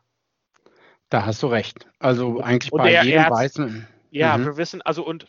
Da 1.08 1.24
hast 1.24 1.42
du 1.42 1.46
recht. 1.46 1.88
Also 1.98 2.40
eigentlich 2.40 2.72
und 2.72 2.78
bei 2.78 2.90
der, 2.90 3.04
jedem 3.04 3.30
weißen. 3.30 3.86
Ja, 4.10 4.36
mhm. 4.36 4.44
wir 4.44 4.56
wissen, 4.56 4.82
also 4.82 5.04
und 5.06 5.26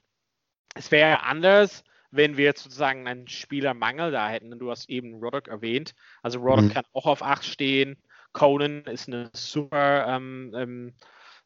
es 0.73 0.91
wäre 0.91 1.23
anders, 1.23 1.83
wenn 2.09 2.37
wir 2.37 2.53
sozusagen 2.55 3.07
einen 3.07 3.27
Spielermangel 3.27 4.11
da 4.11 4.29
hätten. 4.29 4.57
Du 4.57 4.71
hast 4.71 4.89
eben 4.89 5.15
Roddick 5.15 5.47
erwähnt. 5.47 5.93
Also 6.21 6.39
Roddick 6.39 6.69
mhm. 6.69 6.73
kann 6.73 6.85
auch 6.93 7.05
auf 7.05 7.21
8 7.21 7.45
stehen. 7.45 7.97
Conan 8.33 8.83
ist 8.85 9.07
eine 9.07 9.29
super 9.33 10.07
ähm, 10.07 10.53
ähm, 10.55 10.93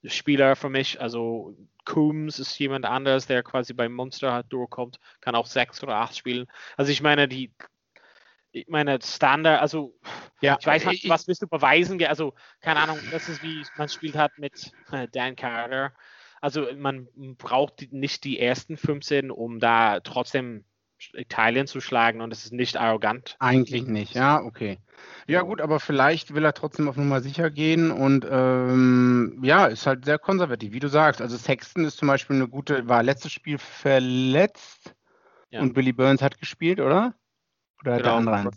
Spieler 0.05 0.55
für 0.55 0.69
mich. 0.69 1.01
Also 1.01 1.55
Coombs 1.85 2.39
ist 2.39 2.57
jemand 2.59 2.85
anders, 2.85 3.27
der 3.27 3.43
quasi 3.43 3.73
beim 3.73 3.93
Monster 3.93 4.33
halt 4.33 4.47
durchkommt, 4.49 4.99
kann 5.19 5.35
auch 5.35 5.45
6 5.45 5.83
oder 5.83 5.95
8 5.95 6.15
spielen. 6.15 6.47
Also 6.77 6.91
ich 6.91 7.01
meine, 7.01 7.27
die 7.27 7.51
ich 8.51 8.67
meine, 8.67 8.99
Standard, 9.01 9.61
also 9.61 9.97
ja, 10.41 10.57
ich 10.59 10.65
weiß 10.65 10.85
nicht, 10.87 11.09
was 11.09 11.27
willst 11.27 11.41
du 11.41 11.47
beweisen? 11.47 12.03
Also, 12.05 12.33
keine 12.61 12.81
Ahnung, 12.81 12.99
das 13.11 13.29
ist 13.29 13.43
wie 13.43 13.63
man 13.77 13.89
spielt 13.89 14.15
hat 14.15 14.37
mit 14.37 14.71
äh, 14.91 15.07
Dan 15.11 15.35
Carter. 15.35 15.93
also 16.41 16.67
man 16.75 17.07
braucht 17.37 17.91
nicht 17.91 18.23
die 18.23 18.39
ersten 18.39 18.77
15, 18.77 19.31
um 19.31 19.59
da 19.59 19.99
trotzdem 20.01 20.65
Italien 21.13 21.67
zu 21.67 21.81
schlagen 21.81 22.21
und 22.21 22.31
es 22.31 22.45
ist 22.45 22.53
nicht 22.53 22.77
arrogant. 22.77 23.35
Eigentlich 23.39 23.87
nicht, 23.87 24.13
ja, 24.13 24.41
okay. 24.41 24.77
Ja 25.27 25.41
gut, 25.41 25.61
aber 25.61 25.79
vielleicht 25.79 26.33
will 26.33 26.45
er 26.45 26.53
trotzdem 26.53 26.87
auf 26.87 26.97
Nummer 26.97 27.21
sicher 27.21 27.49
gehen 27.49 27.91
und 27.91 28.25
ähm, 28.29 29.39
ja, 29.43 29.65
ist 29.65 29.87
halt 29.87 30.05
sehr 30.05 30.19
konservativ, 30.19 30.73
wie 30.73 30.79
du 30.79 30.89
sagst. 30.89 31.21
Also 31.21 31.37
Sexton 31.37 31.85
ist 31.85 31.97
zum 31.97 32.07
Beispiel 32.07 32.35
eine 32.35 32.47
gute, 32.47 32.87
war 32.87 33.01
letztes 33.01 33.31
Spiel 33.31 33.57
verletzt 33.57 34.93
ja. 35.49 35.61
und 35.61 35.73
Billy 35.73 35.93
Burns 35.93 36.21
hat 36.21 36.37
gespielt, 36.37 36.79
oder? 36.79 37.15
Oder 37.81 37.97
genau, 37.97 38.03
der 38.03 38.33
andere 38.33 38.51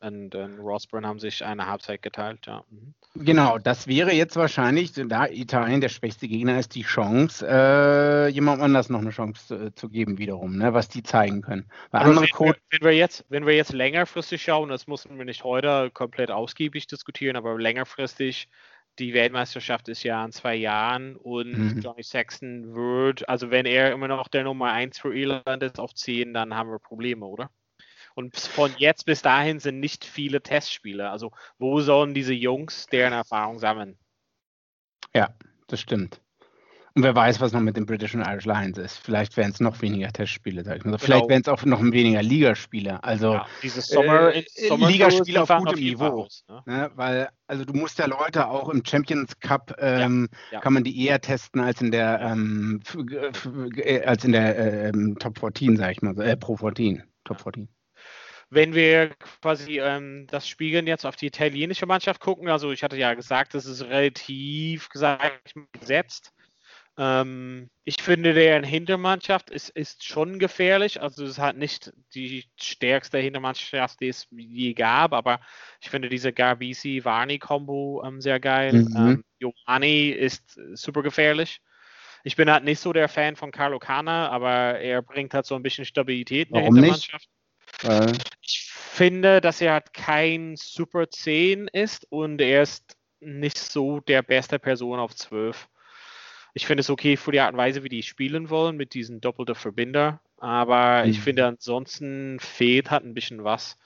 und, 0.00 0.34
und 0.34 0.58
Rosburn 0.60 1.06
haben 1.06 1.18
sich 1.18 1.44
eine 1.44 1.66
Halbzeit 1.66 2.02
geteilt, 2.02 2.46
ja. 2.46 2.62
Mhm. 2.70 2.94
Genau, 3.14 3.58
das 3.58 3.86
wäre 3.86 4.12
jetzt 4.12 4.36
wahrscheinlich, 4.36 4.92
da 4.92 5.26
Italien 5.26 5.80
der 5.80 5.88
schwächste 5.88 6.28
Gegner 6.28 6.58
ist, 6.58 6.74
die 6.74 6.82
Chance, 6.82 7.46
äh, 7.48 8.28
jemand 8.28 8.62
anders 8.62 8.90
noch 8.90 9.00
eine 9.00 9.10
Chance 9.10 9.46
zu, 9.46 9.54
äh, 9.54 9.74
zu 9.74 9.88
geben, 9.88 10.18
wiederum, 10.18 10.56
ne, 10.56 10.72
was 10.72 10.88
die 10.88 11.02
zeigen 11.02 11.42
können. 11.42 11.66
Weil 11.90 12.02
andere 12.02 12.26
wenn, 12.26 12.46
wir, 12.46 12.56
wenn, 12.70 12.80
wir 12.82 12.96
jetzt, 12.96 13.24
wenn 13.28 13.46
wir 13.46 13.56
jetzt 13.56 13.72
längerfristig 13.72 14.42
schauen, 14.42 14.68
das 14.68 14.86
müssen 14.86 15.18
wir 15.18 15.24
nicht 15.24 15.42
heute 15.42 15.90
komplett 15.92 16.30
ausgiebig 16.30 16.86
diskutieren, 16.86 17.36
aber 17.36 17.58
längerfristig, 17.58 18.48
die 18.98 19.14
Weltmeisterschaft 19.14 19.88
ist 19.88 20.02
ja 20.02 20.24
in 20.24 20.32
zwei 20.32 20.56
Jahren 20.56 21.16
und 21.16 21.76
mhm. 21.76 21.80
Johnny 21.80 22.02
Sexton 22.02 22.74
wird, 22.74 23.28
also 23.28 23.50
wenn 23.50 23.66
er 23.66 23.92
immer 23.92 24.08
noch 24.08 24.28
der 24.28 24.44
Nummer 24.44 24.72
1 24.72 24.98
für 24.98 25.14
Irland 25.14 25.62
ist 25.62 25.80
auf 25.80 25.94
10, 25.94 26.34
dann 26.34 26.54
haben 26.54 26.70
wir 26.70 26.78
Probleme, 26.78 27.24
oder? 27.24 27.50
Und 28.18 28.36
von 28.36 28.74
jetzt 28.78 29.06
bis 29.06 29.22
dahin 29.22 29.60
sind 29.60 29.78
nicht 29.78 30.04
viele 30.04 30.42
Testspiele. 30.42 31.08
Also 31.08 31.30
wo 31.60 31.80
sollen 31.80 32.14
diese 32.14 32.34
Jungs 32.34 32.86
deren 32.86 33.12
Erfahrung 33.12 33.60
sammeln? 33.60 33.96
Ja, 35.14 35.28
das 35.68 35.80
stimmt. 35.80 36.20
Und 36.96 37.04
wer 37.04 37.14
weiß, 37.14 37.40
was 37.40 37.52
noch 37.52 37.60
mit 37.60 37.76
den 37.76 37.86
British 37.86 38.16
und 38.16 38.22
Irish 38.22 38.44
Lions 38.44 38.76
ist. 38.76 38.96
Vielleicht 38.96 39.36
wären 39.36 39.52
es 39.52 39.60
noch 39.60 39.80
weniger 39.82 40.12
Testspiele, 40.12 40.64
sag 40.64 40.78
ich 40.78 40.84
mal. 40.84 40.90
Genau. 40.90 40.98
Vielleicht 41.04 41.28
wären 41.28 41.42
es 41.42 41.46
auch 41.46 41.64
noch 41.64 41.80
weniger 41.80 42.20
Ligaspiele. 42.20 43.04
Also 43.04 43.34
ja, 43.34 43.46
diese 43.62 43.82
Sommer, 43.82 44.34
äh, 44.34 44.44
Sommer 44.66 44.90
Ligaspiele 44.90 45.40
auf 45.40 45.48
gutem 45.50 45.78
Niveau. 45.78 46.24
Aus, 46.24 46.44
ne? 46.48 46.62
Ne? 46.66 46.90
Weil, 46.96 47.28
also 47.46 47.64
du 47.64 47.72
musst 47.72 48.00
ja 48.00 48.06
Leute 48.06 48.48
auch 48.48 48.68
im 48.68 48.84
Champions 48.84 49.38
Cup 49.38 49.76
ähm, 49.78 50.28
ja, 50.50 50.54
ja. 50.54 50.60
kann 50.60 50.72
man 50.72 50.82
die 50.82 51.06
eher 51.06 51.20
testen 51.20 51.60
als 51.60 51.80
in 51.80 51.92
der 51.92 52.20
ähm, 52.20 52.80
als 54.04 54.24
in 54.24 54.32
der 54.32 54.88
äh, 54.88 54.92
Top 55.20 55.38
14, 55.38 55.76
sag 55.76 55.92
ich 55.92 56.02
mal, 56.02 56.20
äh, 56.20 56.36
Pro 56.36 56.56
14. 56.56 57.04
Top 57.22 57.40
14 57.40 57.68
wenn 58.50 58.74
wir 58.74 59.10
quasi 59.42 59.78
ähm, 59.78 60.26
das 60.28 60.48
Spiegeln 60.48 60.86
jetzt 60.86 61.04
auf 61.04 61.16
die 61.16 61.26
italienische 61.26 61.86
Mannschaft 61.86 62.20
gucken, 62.20 62.48
also 62.48 62.70
ich 62.72 62.82
hatte 62.82 62.96
ja 62.96 63.14
gesagt, 63.14 63.54
das 63.54 63.66
ist 63.66 63.82
relativ 63.82 64.88
gesagt 64.88 65.54
gesetzt. 65.72 66.32
Ähm, 66.96 67.70
ich 67.84 68.02
finde, 68.02 68.34
deren 68.34 68.64
Hintermannschaft 68.64 69.50
ist, 69.50 69.70
ist 69.70 70.04
schon 70.04 70.38
gefährlich. 70.40 71.00
Also 71.00 71.24
es 71.24 71.38
hat 71.38 71.56
nicht 71.56 71.92
die 72.14 72.44
stärkste 72.60 73.18
Hintermannschaft, 73.18 74.00
die 74.00 74.08
es 74.08 74.26
je 74.30 74.74
gab, 74.74 75.12
aber 75.12 75.40
ich 75.80 75.90
finde 75.90 76.08
diese 76.08 76.32
Garbisi-Varni-Kombo 76.32 78.02
ähm, 78.04 78.20
sehr 78.20 78.40
geil. 78.40 78.72
Mhm. 78.72 78.96
Ähm, 78.96 79.24
Giovanni 79.38 80.08
ist 80.08 80.58
super 80.72 81.02
gefährlich. 81.02 81.60
Ich 82.24 82.34
bin 82.34 82.50
halt 82.50 82.64
nicht 82.64 82.80
so 82.80 82.92
der 82.92 83.08
Fan 83.08 83.36
von 83.36 83.52
Carlo 83.52 83.78
Cana, 83.78 84.28
aber 84.30 84.80
er 84.80 85.00
bringt 85.02 85.34
halt 85.34 85.46
so 85.46 85.54
ein 85.54 85.62
bisschen 85.62 85.84
Stabilität 85.84 86.48
in 86.48 86.54
Warum 86.54 86.74
der 86.74 86.82
Hintermannschaft. 86.82 87.28
Nicht? 87.28 87.37
Äh. 87.82 88.12
Ich 88.40 88.70
finde, 88.72 89.40
dass 89.40 89.60
er 89.60 89.74
halt 89.74 89.92
kein 89.92 90.56
Super 90.56 91.08
10 91.08 91.68
ist 91.68 92.06
und 92.10 92.40
er 92.40 92.62
ist 92.62 92.96
nicht 93.20 93.58
so 93.58 94.00
der 94.00 94.22
beste 94.22 94.58
Person 94.58 94.98
auf 94.98 95.14
12. 95.14 95.68
Ich 96.54 96.66
finde 96.66 96.80
es 96.80 96.90
okay 96.90 97.16
für 97.16 97.30
die 97.30 97.40
Art 97.40 97.52
und 97.52 97.58
Weise, 97.58 97.84
wie 97.84 97.88
die 97.88 98.02
spielen 98.02 98.50
wollen 98.50 98.76
mit 98.76 98.94
diesen 98.94 99.20
doppelten 99.20 99.54
Verbinder, 99.54 100.20
aber 100.38 101.04
mhm. 101.04 101.10
ich 101.10 101.20
finde 101.20 101.46
ansonsten 101.46 102.40
fehlt 102.40 102.90
halt 102.90 103.04
ein 103.04 103.14
bisschen 103.14 103.44
was. 103.44 103.76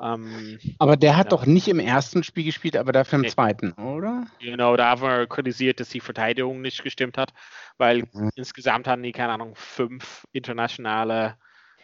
Ähm, 0.00 0.58
aber 0.78 0.96
der 0.96 1.16
hat 1.16 1.26
ja. 1.26 1.30
doch 1.30 1.44
nicht 1.44 1.66
im 1.66 1.80
ersten 1.80 2.22
Spiel 2.22 2.44
gespielt, 2.44 2.76
aber 2.76 2.92
dafür 2.92 3.16
im 3.16 3.22
nee. 3.22 3.28
zweiten, 3.28 3.72
oder? 3.72 4.26
Genau, 4.38 4.76
da 4.76 4.90
haben 4.90 5.02
wir 5.02 5.26
kritisiert, 5.26 5.80
dass 5.80 5.88
die 5.88 6.00
Verteidigung 6.00 6.60
nicht 6.60 6.84
gestimmt 6.84 7.18
hat, 7.18 7.32
weil 7.78 8.04
mhm. 8.12 8.30
insgesamt 8.36 8.86
hatten 8.86 9.02
die, 9.02 9.12
keine 9.12 9.32
Ahnung, 9.32 9.54
fünf 9.56 10.24
internationale 10.32 11.36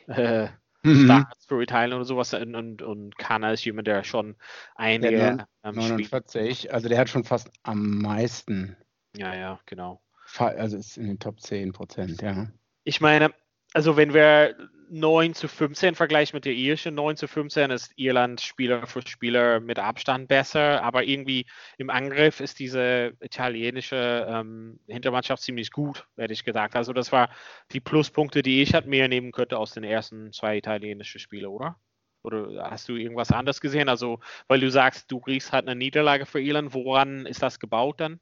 äh, 0.07 0.49
mhm. 0.85 1.05
Starts 1.05 1.47
für 1.47 1.63
Italien 1.63 1.95
oder 1.95 2.05
sowas 2.05 2.33
und, 2.35 2.83
und, 2.83 3.19
Kana 3.19 3.53
ist 3.53 3.65
jemand, 3.65 3.87
der 3.87 4.05
schon 4.05 4.37
einige 4.75 5.17
der 5.17 5.49
ähm, 5.63 5.75
49, 5.77 6.59
spielt. 6.59 6.73
also 6.73 6.89
der 6.89 6.99
hat 6.99 7.09
schon 7.09 7.25
fast 7.25 7.51
am 7.63 7.99
meisten. 7.99 8.77
Ja, 9.17 9.35
ja, 9.35 9.61
genau. 9.67 10.01
Also 10.37 10.77
ist 10.77 10.97
in 10.97 11.07
den 11.07 11.19
Top 11.19 11.41
10 11.41 11.73
Prozent, 11.73 12.23
ja. 12.23 12.49
Ich 12.85 13.01
meine, 13.01 13.33
also 13.75 13.97
wenn 13.97 14.15
wir 14.15 14.57
9 14.91 15.35
zu 15.35 15.49
15 15.49 15.97
vergleichen 15.97 16.37
mit 16.37 16.45
der 16.45 16.53
irischen 16.53 16.95
9 16.95 17.17
zu 17.17 17.27
15 17.27 17.71
ist 17.73 17.93
Irland 17.97 18.41
Spieler 18.41 18.87
für 18.87 19.03
Spieler 19.03 19.59
mit 19.61 19.79
Abstand 19.79 20.29
besser, 20.29 20.83
aber 20.83 21.03
irgendwie 21.05 21.47
im 21.79 21.91
Angriff 21.91 22.41
ist 22.41 22.61
diese 22.61 23.13
italienische 23.21 24.27
ähm, 24.29 24.79
Hintermannschaft 24.87 25.43
ziemlich 25.43 25.73
gut, 25.73 26.07
hätte 26.17 26.33
ich 26.33 26.45
gesagt. 26.45 26.77
Also 26.77 26.93
das 26.93 27.11
war 27.11 27.31
die 27.73 27.81
Pluspunkte, 27.81 28.43
die 28.43 28.63
ich 28.63 28.75
halt 28.75 28.87
mehr 28.87 29.09
nehmen 29.09 29.33
könnte 29.33 29.59
aus 29.59 29.73
den 29.73 29.85
ersten 29.85 30.33
zwei 30.33 30.57
italienischen 30.59 31.19
Spielen, 31.19 31.47
oder? 31.47 31.77
Oder 32.23 32.71
hast 32.71 32.89
du 32.89 32.97
irgendwas 32.97 33.33
anderes 33.33 33.61
gesehen? 33.61 33.89
Also, 33.89 34.21
weil 34.49 34.61
du 34.61 34.71
sagst, 34.71 35.11
du 35.13 35.21
kriegst 35.21 35.53
halt 35.53 35.69
eine 35.69 35.77
Niederlage 35.77 36.25
für 36.25 36.41
Irland, 36.41 36.73
woran 36.73 37.27
ist 37.27 37.43
das 37.43 37.61
gebaut 37.61 38.01
dann? 38.01 38.21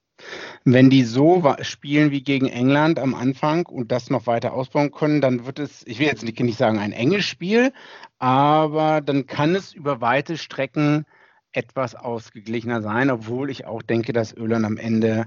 Wenn 0.65 0.91
die 0.91 1.05
so 1.05 1.55
spielen 1.63 2.11
wie 2.11 2.23
gegen 2.23 2.47
England 2.47 2.99
am 2.99 3.15
Anfang 3.15 3.67
und 3.67 3.91
das 3.91 4.11
noch 4.11 4.27
weiter 4.27 4.53
ausbauen 4.53 4.93
können, 4.93 5.21
dann 5.21 5.47
wird 5.47 5.59
es, 5.59 5.85
ich 5.87 5.99
will 5.99 6.07
jetzt 6.07 6.23
nicht, 6.23 6.39
nicht 6.39 6.59
sagen 6.59 6.79
ein 6.79 6.93
enges 6.93 7.25
Spiel, 7.25 7.73
aber 8.19 9.01
dann 9.01 9.27
kann 9.27 9.55
es 9.55 9.73
über 9.73 10.01
weite 10.01 10.37
Strecken 10.37 11.05
etwas 11.53 11.95
ausgeglichener 11.95 12.83
sein, 12.83 13.11
obwohl 13.11 13.51
ich 13.51 13.67
auch 13.67 13.83
denke, 13.83 14.13
dass 14.13 14.37
Öland 14.37 14.65
am 14.65 14.77
Ende 14.77 15.27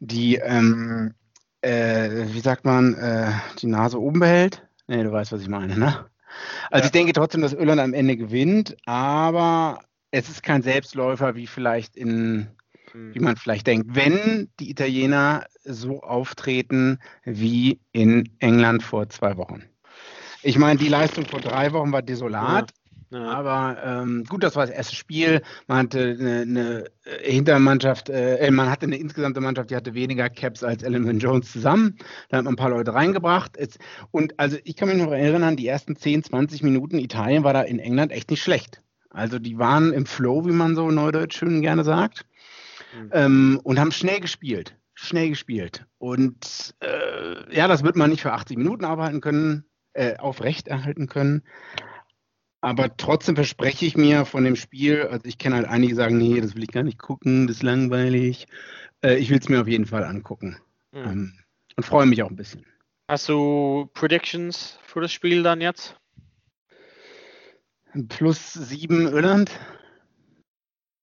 die, 0.00 0.36
ähm, 0.36 1.14
äh, 1.62 2.26
wie 2.28 2.40
sagt 2.40 2.64
man, 2.64 2.94
äh, 2.94 3.32
die 3.60 3.66
Nase 3.66 4.00
oben 4.00 4.20
behält. 4.20 4.66
Nee, 4.86 5.02
du 5.02 5.10
weißt, 5.10 5.32
was 5.32 5.40
ich 5.40 5.48
meine, 5.48 5.78
ne? 5.78 6.06
Also 6.70 6.82
ja. 6.82 6.86
ich 6.86 6.90
denke 6.90 7.12
trotzdem, 7.12 7.42
dass 7.42 7.54
Öland 7.54 7.80
am 7.80 7.94
Ende 7.94 8.16
gewinnt, 8.16 8.76
aber 8.86 9.80
es 10.10 10.28
ist 10.28 10.42
kein 10.42 10.62
Selbstläufer 10.62 11.36
wie 11.36 11.46
vielleicht 11.46 11.96
in 11.96 12.48
wie 12.94 13.20
man 13.20 13.36
vielleicht 13.36 13.66
denkt, 13.66 13.94
wenn 13.94 14.48
die 14.60 14.70
Italiener 14.70 15.44
so 15.64 16.02
auftreten 16.02 16.98
wie 17.24 17.80
in 17.92 18.30
England 18.38 18.82
vor 18.82 19.08
zwei 19.08 19.36
Wochen. 19.36 19.64
Ich 20.42 20.58
meine, 20.58 20.78
die 20.78 20.88
Leistung 20.88 21.26
vor 21.26 21.40
drei 21.40 21.72
Wochen 21.72 21.92
war 21.92 22.02
desolat. 22.02 22.70
Ja. 22.70 22.76
Ja. 23.10 23.30
Aber 23.30 23.76
ähm, 23.84 24.24
gut, 24.24 24.42
das 24.42 24.56
war 24.56 24.66
das 24.66 24.74
erste 24.74 24.96
Spiel. 24.96 25.42
Man 25.68 25.78
hatte 25.78 26.16
eine, 26.18 26.40
eine 26.40 26.84
Hintermannschaft, 27.22 28.08
äh, 28.10 28.50
man 28.50 28.68
hatte 28.68 28.86
eine 28.86 28.96
insgesamte 28.96 29.40
Mannschaft, 29.40 29.70
die 29.70 29.76
hatte 29.76 29.94
weniger 29.94 30.28
Caps 30.28 30.64
als 30.64 30.82
Ellen 30.82 31.20
Jones 31.20 31.52
zusammen. 31.52 31.96
Da 32.28 32.38
hat 32.38 32.44
man 32.44 32.54
ein 32.54 32.56
paar 32.56 32.70
Leute 32.70 32.92
reingebracht. 32.92 33.56
Und 34.10 34.38
also 34.40 34.56
ich 34.64 34.74
kann 34.74 34.88
mich 34.88 34.98
noch 34.98 35.12
erinnern, 35.12 35.56
die 35.56 35.68
ersten 35.68 35.94
10, 35.94 36.24
20 36.24 36.64
Minuten 36.64 36.98
Italien 36.98 37.44
war 37.44 37.52
da 37.52 37.62
in 37.62 37.78
England 37.78 38.10
echt 38.10 38.30
nicht 38.30 38.42
schlecht. 38.42 38.80
Also 39.10 39.38
die 39.38 39.58
waren 39.58 39.92
im 39.92 40.06
Flow, 40.06 40.44
wie 40.44 40.52
man 40.52 40.74
so 40.74 40.90
neudeutsch 40.90 41.38
schön 41.38 41.62
gerne 41.62 41.84
sagt. 41.84 42.26
Mhm. 42.94 43.10
Ähm, 43.12 43.60
und 43.64 43.78
haben 43.78 43.92
schnell 43.92 44.20
gespielt. 44.20 44.76
Schnell 44.94 45.30
gespielt. 45.30 45.86
Und 45.98 46.74
äh, 46.80 47.54
ja, 47.54 47.66
das 47.66 47.82
wird 47.82 47.96
man 47.96 48.10
nicht 48.10 48.22
für 48.22 48.32
80 48.32 48.56
Minuten 48.56 48.84
arbeiten 48.84 49.20
können, 49.20 49.64
äh, 49.92 50.16
aufrechterhalten 50.16 51.08
können. 51.08 51.42
Aber 52.60 52.96
trotzdem 52.96 53.34
verspreche 53.34 53.84
ich 53.84 53.96
mir 53.96 54.24
von 54.24 54.44
dem 54.44 54.56
Spiel, 54.56 55.02
also 55.02 55.26
ich 55.26 55.36
kenne 55.36 55.56
halt 55.56 55.66
einige, 55.66 55.92
die 55.92 55.96
sagen, 55.96 56.16
nee, 56.16 56.40
das 56.40 56.54
will 56.54 56.62
ich 56.62 56.72
gar 56.72 56.82
nicht 56.82 56.98
gucken, 56.98 57.46
das 57.46 57.56
ist 57.56 57.62
langweilig. 57.62 58.46
Äh, 59.02 59.16
ich 59.16 59.28
will 59.28 59.38
es 59.38 59.48
mir 59.48 59.60
auf 59.60 59.68
jeden 59.68 59.84
Fall 59.84 60.04
angucken. 60.04 60.56
Mhm. 60.92 61.04
Ähm, 61.04 61.32
und 61.76 61.84
freue 61.84 62.06
mich 62.06 62.22
auch 62.22 62.30
ein 62.30 62.36
bisschen. 62.36 62.64
Hast 63.08 63.28
du 63.28 63.90
Predictions 63.92 64.78
für 64.82 65.02
das 65.02 65.12
Spiel 65.12 65.42
dann 65.42 65.60
jetzt? 65.60 65.96
Plus 68.08 68.54
sieben 68.54 69.08
Irland. 69.08 69.50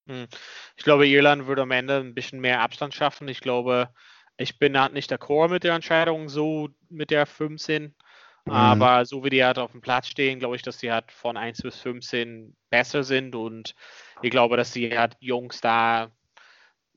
Hm. 0.07 0.27
Ich 0.75 0.83
glaube, 0.83 1.07
Irland 1.07 1.47
würde 1.47 1.61
am 1.61 1.71
Ende 1.71 1.97
ein 1.97 2.13
bisschen 2.13 2.39
mehr 2.39 2.61
Abstand 2.61 2.93
schaffen. 2.93 3.27
Ich 3.27 3.41
glaube, 3.41 3.89
ich 4.37 4.57
bin 4.59 4.79
halt 4.79 4.93
nicht 4.93 5.11
der 5.11 5.17
Chor 5.17 5.49
mit 5.49 5.63
der 5.63 5.75
Entscheidung, 5.75 6.29
so 6.29 6.69
mit 6.89 7.11
der 7.11 7.25
15. 7.25 7.95
Mhm. 8.45 8.51
Aber 8.51 9.05
so 9.05 9.23
wie 9.23 9.29
die 9.29 9.43
halt 9.43 9.59
auf 9.59 9.71
dem 9.71 9.81
Platz 9.81 10.07
stehen, 10.07 10.39
glaube 10.39 10.55
ich, 10.55 10.63
dass 10.63 10.77
die 10.77 10.91
halt 10.91 11.11
von 11.11 11.37
1 11.37 11.61
bis 11.61 11.77
15 11.79 12.55
besser 12.69 13.03
sind. 13.03 13.35
Und 13.35 13.75
ich 14.21 14.31
glaube, 14.31 14.57
dass 14.57 14.71
die 14.71 14.97
halt 14.97 15.15
Jungs 15.19 15.61
da 15.61 16.11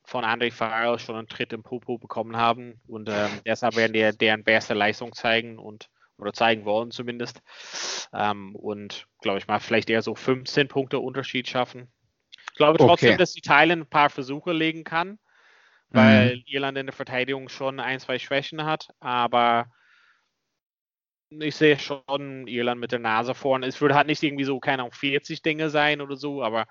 von 0.05 0.25
André 0.25 0.53
Farrell 0.53 0.99
schon 0.99 1.17
einen 1.17 1.29
Tritt 1.29 1.53
im 1.53 1.63
Popo 1.63 1.99
bekommen 1.99 2.37
haben. 2.37 2.81
Und 2.87 3.09
ähm, 3.11 3.41
deshalb 3.47 3.77
werden 3.77 3.93
die 3.93 4.17
deren 4.17 4.45
beste 4.45 4.75
Leistung 4.75 5.13
zeigen 5.13 5.59
und 5.59 5.89
oder 6.17 6.33
zeigen 6.33 6.65
wollen 6.65 6.91
zumindest. 6.91 7.43
Ähm, 8.13 8.55
und 8.55 9.07
glaube 9.21 9.39
ich 9.39 9.49
mal, 9.49 9.61
vielleicht 9.61 9.91
eher 9.91 10.03
so 10.03 10.15
15 10.15 10.69
Punkte 10.69 11.01
Unterschied 11.01 11.49
schaffen. 11.49 11.89
Ich 12.55 12.59
glaube 12.59 12.79
trotzdem, 12.79 13.11
okay. 13.11 13.19
dass 13.19 13.37
Italien 13.37 13.81
ein 13.81 13.87
paar 13.87 14.11
Versuche 14.11 14.53
legen 14.53 14.85
kann, 14.85 15.19
weil 15.89 16.37
mhm. 16.37 16.43
Irland 16.47 16.79
in 16.79 16.87
der 16.87 16.93
Verteidigung 16.93 17.49
schon 17.49 17.81
ein, 17.81 17.99
zwei 17.99 18.21
Schwächen 18.21 18.65
hat, 18.65 18.91
aber 19.01 19.67
ich 21.31 21.57
sehe 21.57 21.81
schon 21.81 22.47
Irland 22.47 22.81
mit 22.81 22.93
der 22.93 23.01
Nase 23.01 23.35
vorne. 23.35 23.67
Es 23.67 23.81
würde 23.81 23.97
halt 23.97 24.07
nicht 24.07 24.23
irgendwie 24.23 24.45
so, 24.45 24.61
keine 24.61 24.83
Ahnung, 24.83 24.93
40 24.93 25.43
Dinge 25.43 25.69
sein 25.69 26.01
oder 26.01 26.15
so, 26.15 26.45
aber 26.45 26.69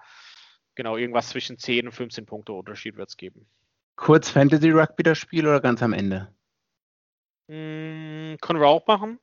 genau, 0.75 0.95
irgendwas 0.95 1.27
zwischen 1.27 1.57
10 1.57 1.87
und 1.87 1.91
15 1.91 2.25
Punkte 2.25 2.53
Unterschied 2.53 2.95
wird 2.95 3.09
es 3.09 3.17
geben. 3.17 3.45
Kurz 3.97 4.29
Fantasy 4.29 4.71
Rugby 4.71 5.03
das 5.03 5.17
Spiel 5.17 5.45
oder 5.45 5.59
ganz 5.59 5.83
am 5.83 5.91
Ende? 5.91 6.33
Hm, 7.49 8.37
können 8.39 8.61
wir 8.61 8.69
auch 8.69 8.87
machen. 8.87 9.19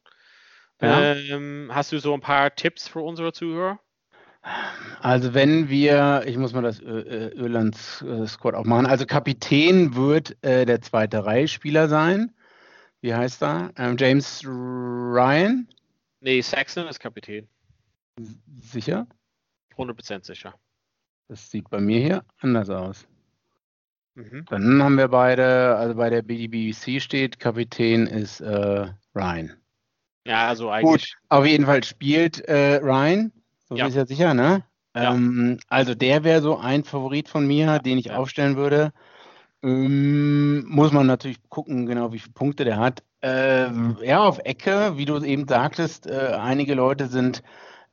Ja. 0.83 1.15
Ähm, 1.15 1.71
hast 1.73 1.91
du 1.93 1.99
so 1.99 2.13
ein 2.13 2.21
paar 2.21 2.55
Tipps 2.55 2.87
für 2.87 3.01
unsere 3.01 3.33
Zuhörer? 3.33 3.81
Also 5.01 5.35
wenn 5.35 5.69
wir, 5.69 6.23
ich 6.27 6.37
muss 6.37 6.53
mal 6.53 6.63
das 6.63 6.81
Irlands 6.81 8.03
äh, 8.03 8.27
Squad 8.27 8.55
auch 8.55 8.65
machen. 8.65 8.87
Also 8.87 9.07
Kapitän 9.07 9.95
wird 9.95 10.37
äh, 10.43 10.65
der 10.67 10.81
zweite 10.81 11.25
Reihe-Spieler 11.25 11.89
sein. 11.89 12.33
Wie 13.01 13.15
heißt 13.15 13.43
er? 13.43 13.73
Ähm, 13.77 13.97
James 13.99 14.45
Ryan? 14.45 15.69
Nee, 16.21 16.41
Saxon 16.43 16.87
ist 16.87 17.01
Kapitän. 17.01 17.49
Sicher? 18.61 19.07
100% 19.77 20.25
sicher. 20.27 20.55
Das 21.29 21.51
sieht 21.51 21.71
bei 21.71 21.81
mir 21.81 22.01
hier 22.01 22.25
anders 22.41 22.69
aus. 22.69 23.07
Mhm. 24.15 24.45
Dann 24.49 24.83
haben 24.83 24.99
wir 24.99 25.09
beide, 25.09 25.77
also 25.77 25.95
bei 25.95 26.11
der 26.11 26.23
BDBC 26.23 27.01
steht, 27.01 27.39
Kapitän 27.39 28.07
ist 28.07 28.41
äh, 28.41 28.93
Ryan. 29.15 29.57
Ja, 30.27 30.49
also 30.49 30.71
eigentlich. 30.71 30.91
Gut, 30.91 31.19
auf 31.29 31.47
jeden 31.47 31.65
Fall 31.65 31.83
spielt 31.85 32.41
äh, 32.41 32.77
Ryan, 32.83 33.33
so 33.71 33.77
ja. 33.77 33.87
ist 33.87 33.95
ja 33.95 34.05
sicher, 34.05 34.35
ne? 34.35 34.65
Ja. 34.95 35.15
Ähm, 35.15 35.59
also 35.69 35.95
der 35.95 36.25
wäre 36.25 36.43
so 36.43 36.59
ein 36.59 36.85
Favorit 36.85 37.29
von 37.29 37.47
mir, 37.47 37.67
ja. 37.67 37.79
den 37.79 37.99
ich 37.99 38.07
ja. 38.07 38.17
aufstellen 38.17 38.57
würde. 38.57 38.93
Ähm, 39.63 40.65
muss 40.67 40.93
man 40.93 41.07
natürlich 41.07 41.39
gucken, 41.49 41.87
genau 41.87 42.13
wie 42.13 42.19
viele 42.19 42.35
Punkte 42.35 42.65
der 42.65 42.79
hat. 42.79 43.03
Äh, 43.23 43.69
ja, 44.05 44.25
auf 44.25 44.41
Ecke, 44.41 44.97
wie 44.97 45.05
du 45.05 45.23
eben 45.23 45.47
sagtest, 45.47 46.07
äh, 46.07 46.37
einige 46.41 46.75
Leute 46.75 47.07
sind 47.07 47.43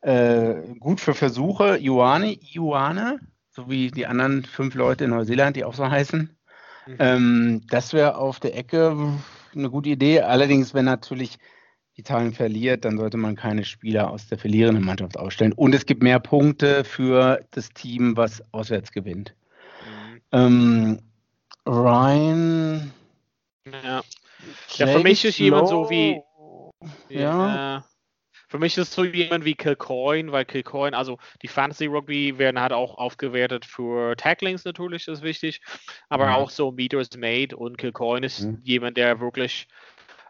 äh, 0.01 0.55
gut 0.79 0.99
für 0.99 1.13
Versuche. 1.13 1.77
Ioane, 1.77 2.37
Ioane, 2.53 3.19
so 3.51 3.69
wie 3.69 3.91
die 3.91 4.07
anderen 4.07 4.45
fünf 4.45 4.73
Leute 4.73 5.03
in 5.03 5.11
Neuseeland, 5.11 5.55
die 5.55 5.65
auch 5.65 5.73
so 5.73 5.89
heißen. 5.89 6.35
Mhm. 6.87 6.95
Ähm, 6.99 7.61
das 7.69 7.93
wäre 7.93 8.17
auf 8.17 8.39
der 8.39 8.57
Ecke 8.57 8.95
eine 9.53 9.69
gute 9.69 9.89
Idee. 9.89 10.21
Allerdings, 10.21 10.73
wenn 10.73 10.85
natürlich 10.85 11.37
Italien 11.97 12.31
verliert, 12.31 12.85
dann 12.85 12.97
sollte 12.97 13.17
man 13.17 13.35
keine 13.35 13.65
Spieler 13.65 14.11
aus 14.11 14.27
der 14.27 14.37
verlierenden 14.37 14.85
Mannschaft 14.85 15.17
ausstellen. 15.17 15.51
Und 15.53 15.73
es 15.73 15.85
gibt 15.85 16.03
mehr 16.03 16.19
Punkte 16.19 16.83
für 16.83 17.43
das 17.51 17.69
Team, 17.69 18.15
was 18.15 18.43
auswärts 18.53 18.91
gewinnt. 18.91 19.33
Mhm. 19.83 20.21
Ähm, 20.31 20.99
Ryan. 21.65 22.91
Ja. 23.83 24.01
ja, 24.75 24.87
für 24.87 25.03
mich 25.03 25.25
ist 25.25 25.39
jemand 25.39 25.67
so 25.67 25.89
wie. 25.89 26.21
Ja. 27.09 27.77
Äh, 27.77 27.81
für 28.49 28.59
mich 28.59 28.77
ist 28.77 28.93
so 28.93 29.03
jemand 29.03 29.43
wie 29.43 29.55
Kilcoin, 29.55 30.31
weil 30.31 30.45
Kilcoin, 30.45 30.93
also 30.93 31.17
die 31.41 31.49
Fantasy 31.49 31.87
Rugby 31.87 32.37
werden 32.37 32.61
halt 32.61 32.71
auch 32.71 32.97
aufgewertet 32.97 33.65
für 33.65 34.15
Tacklings 34.15 34.63
natürlich, 34.63 35.09
ist 35.09 35.21
wichtig, 35.21 35.59
aber 36.07 36.27
mhm. 36.27 36.33
auch 36.33 36.49
so 36.49 36.71
Meters 36.71 37.09
Made 37.17 37.57
und 37.57 37.77
Kilcoin 37.77 38.23
ist 38.23 38.43
mhm. 38.43 38.61
jemand, 38.63 38.95
der 38.95 39.19
wirklich 39.19 39.67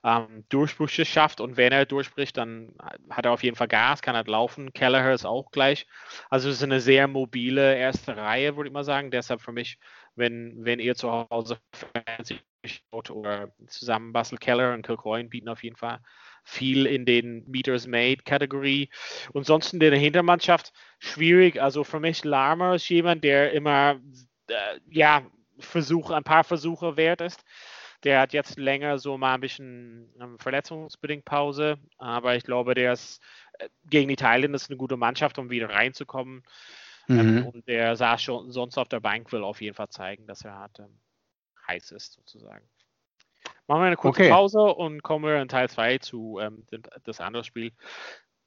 ähm, 0.07 0.45
Durchbrüche 0.47 1.03
schafft 1.03 1.41
und 1.41 1.57
wenn 1.57 1.73
er 1.73 1.85
durchbricht, 1.85 2.37
dann 2.37 2.73
hat 3.09 3.25
er 3.25 3.33
auf 3.33 3.43
jeden 3.43 3.57
Fall 3.57 3.67
Gas, 3.67 4.01
kann 4.01 4.15
halt 4.15 4.29
laufen. 4.29 4.71
Kelleher 4.71 5.13
ist 5.13 5.25
auch 5.25 5.51
gleich. 5.51 5.85
Also 6.29 6.47
es 6.47 6.57
ist 6.57 6.63
eine 6.63 6.79
sehr 6.79 7.09
mobile 7.09 7.75
erste 7.75 8.15
Reihe, 8.15 8.55
würde 8.55 8.69
ich 8.69 8.73
mal 8.73 8.85
sagen. 8.85 9.11
Deshalb 9.11 9.41
für 9.41 9.51
mich, 9.51 9.77
wenn, 10.15 10.63
wenn 10.63 10.79
ihr 10.79 10.95
zu 10.95 11.11
Hause 11.11 11.59
Fantasy 11.73 12.39
oder 13.11 13.51
zusammen 13.67 14.13
Basel 14.13 14.37
Keller 14.37 14.73
und 14.73 14.85
Kilcoin 14.85 15.29
bieten 15.29 15.49
auf 15.49 15.61
jeden 15.61 15.75
Fall 15.75 15.99
viel 16.45 16.85
in 16.85 17.05
den 17.05 17.43
Meters 17.49 17.85
Made 17.85 18.23
Kategorie. 18.23 18.89
Und 19.33 19.45
sonst 19.45 19.73
in 19.73 19.81
der 19.81 19.93
Hintermannschaft 19.97 20.71
schwierig. 20.99 21.61
Also 21.61 21.83
für 21.83 21.99
mich 21.99 22.23
Larmer 22.23 22.75
ist 22.75 22.88
jemand, 22.88 23.25
der 23.25 23.51
immer 23.51 23.99
äh, 24.47 24.79
ja 24.89 25.23
Versuche, 25.60 26.15
ein 26.15 26.23
paar 26.23 26.45
Versuche 26.45 26.95
wert 26.95 27.19
ist. 27.19 27.43
Der 28.08 28.22
hat 28.22 28.32
jetzt 28.32 28.58
länger 28.58 29.00
so 29.00 29.17
mal 29.17 29.34
ein 29.34 29.41
bisschen 29.41 30.10
ähm, 30.22 30.39
verletzungsbedingt 30.39 31.26
Pause, 31.26 31.78
aber 31.98 32.38
ich 32.38 32.46
glaube, 32.46 32.74
der 32.74 32.93
ist 32.93 33.22
äh, 33.60 33.67
gegen 33.84 34.10
Italien 34.10 34.54
ist 34.54 34.70
eine 34.70 34.78
gute 34.78 34.96
Mannschaft, 34.96 35.38
um 35.38 35.50
wieder 35.50 35.70
reinzukommen. 35.70 36.43
Ähm, 37.10 37.15
mhm. 37.15 37.38
Ähm, 37.39 37.48
und 37.48 37.67
der 37.67 37.98
sah 37.98 38.17
schon 38.17 38.50
sonst 38.50 38.78
auf 38.78 38.88
der 38.88 39.02
Bank 39.02 39.34
will 39.34 39.43
auf 39.43 39.60
jeden 39.60 39.76
Fall 39.76 39.89
zeigen, 39.89 40.26
dass 40.26 40.46
er 40.46 40.58
hat, 40.58 40.80
ähm, 40.80 41.02
heiß 41.67 41.91
ist 41.91 42.13
sozusagen. 42.13 42.65
Machen 43.67 43.82
wir 43.82 43.88
eine 43.88 43.98
kurze 43.98 44.22
okay. 44.22 44.30
Pause 44.30 44.62
und 44.62 45.04
kommen 45.04 45.26
wir 45.26 45.41
in 45.41 45.50
Teil 45.50 45.70
2 45.70 45.98
zu 45.98 46.39
ähm, 46.39 46.65
das 47.04 47.20
andere 47.20 47.43
Spiel 47.43 47.74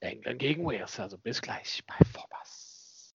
England 0.00 0.38
gegen 0.38 0.64
Wales. 0.64 0.98
Also 0.98 1.18
bis 1.18 1.42
gleich 1.42 1.82
bei 1.86 2.02
Vorpass. 2.06 3.14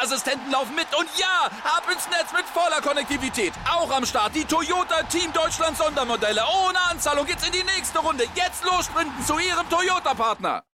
Sicherheitsassistenten 0.00 0.50
laufen 0.50 0.74
mit. 0.74 0.86
Und 0.98 1.08
ja, 1.18 1.50
ab 1.64 1.84
ins 1.92 2.08
Netz 2.08 2.32
mit 2.32 2.44
voller 2.46 2.80
Konnektivität. 2.80 3.52
Auch 3.70 3.90
am 3.94 4.04
Start 4.04 4.34
die 4.34 4.44
Toyota 4.44 5.02
Team 5.04 5.32
Deutschland 5.32 5.76
Sondermodelle. 5.76 6.42
Ohne 6.66 6.78
Anzahlung 6.90 7.26
geht's 7.26 7.46
in 7.46 7.52
die 7.52 7.64
nächste 7.64 7.98
Runde. 7.98 8.24
Jetzt 8.34 8.64
los 8.64 8.86
sprinten 8.86 9.22
zu 9.24 9.38
Ihrem 9.38 9.68
Toyota-Partner. 9.68 10.64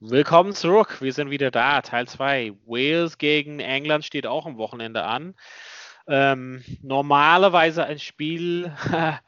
Willkommen 0.00 0.54
zurück. 0.54 1.00
Wir 1.00 1.12
sind 1.12 1.30
wieder 1.30 1.50
da. 1.50 1.82
Teil 1.82 2.08
2. 2.08 2.54
Wales 2.66 3.18
gegen 3.18 3.60
England 3.60 4.04
steht 4.04 4.26
auch 4.26 4.46
am 4.46 4.56
Wochenende 4.56 5.04
an. 5.04 5.34
Ähm, 6.08 6.64
normalerweise 6.82 7.84
ein 7.84 8.00
Spiel, 8.00 8.72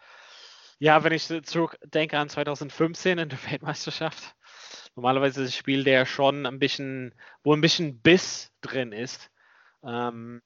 ja, 0.78 1.04
wenn 1.04 1.12
ich 1.12 1.28
zurückdenke 1.44 2.18
an 2.18 2.28
2015 2.28 3.18
in 3.18 3.28
der 3.28 3.38
Weltmeisterschaft, 3.48 4.34
normalerweise 4.96 5.42
ist 5.42 5.50
ein 5.50 5.58
Spiel, 5.58 5.84
der 5.84 6.06
schon 6.06 6.46
ein 6.46 6.58
bisschen, 6.58 7.14
wo 7.42 7.54
ein 7.54 7.60
bisschen 7.60 8.00
Biss 8.00 8.50
drin 8.60 8.92
ist. 8.92 9.30
Ähm, 9.84 10.40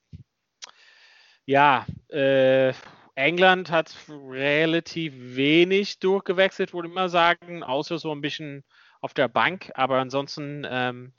ja, 1.45 1.85
äh, 2.09 2.73
England 3.15 3.69
hat 3.69 3.93
relativ 4.09 5.13
wenig 5.17 5.99
durchgewechselt, 5.99 6.73
würde 6.73 6.87
ich 6.87 6.93
mal 6.93 7.09
sagen, 7.09 7.63
außer 7.63 7.99
so 7.99 8.11
ein 8.11 8.21
bisschen 8.21 8.63
auf 9.01 9.13
der 9.13 9.27
Bank, 9.27 9.71
aber 9.75 9.97
ansonsten, 9.97 10.65
ähm, 10.69 11.13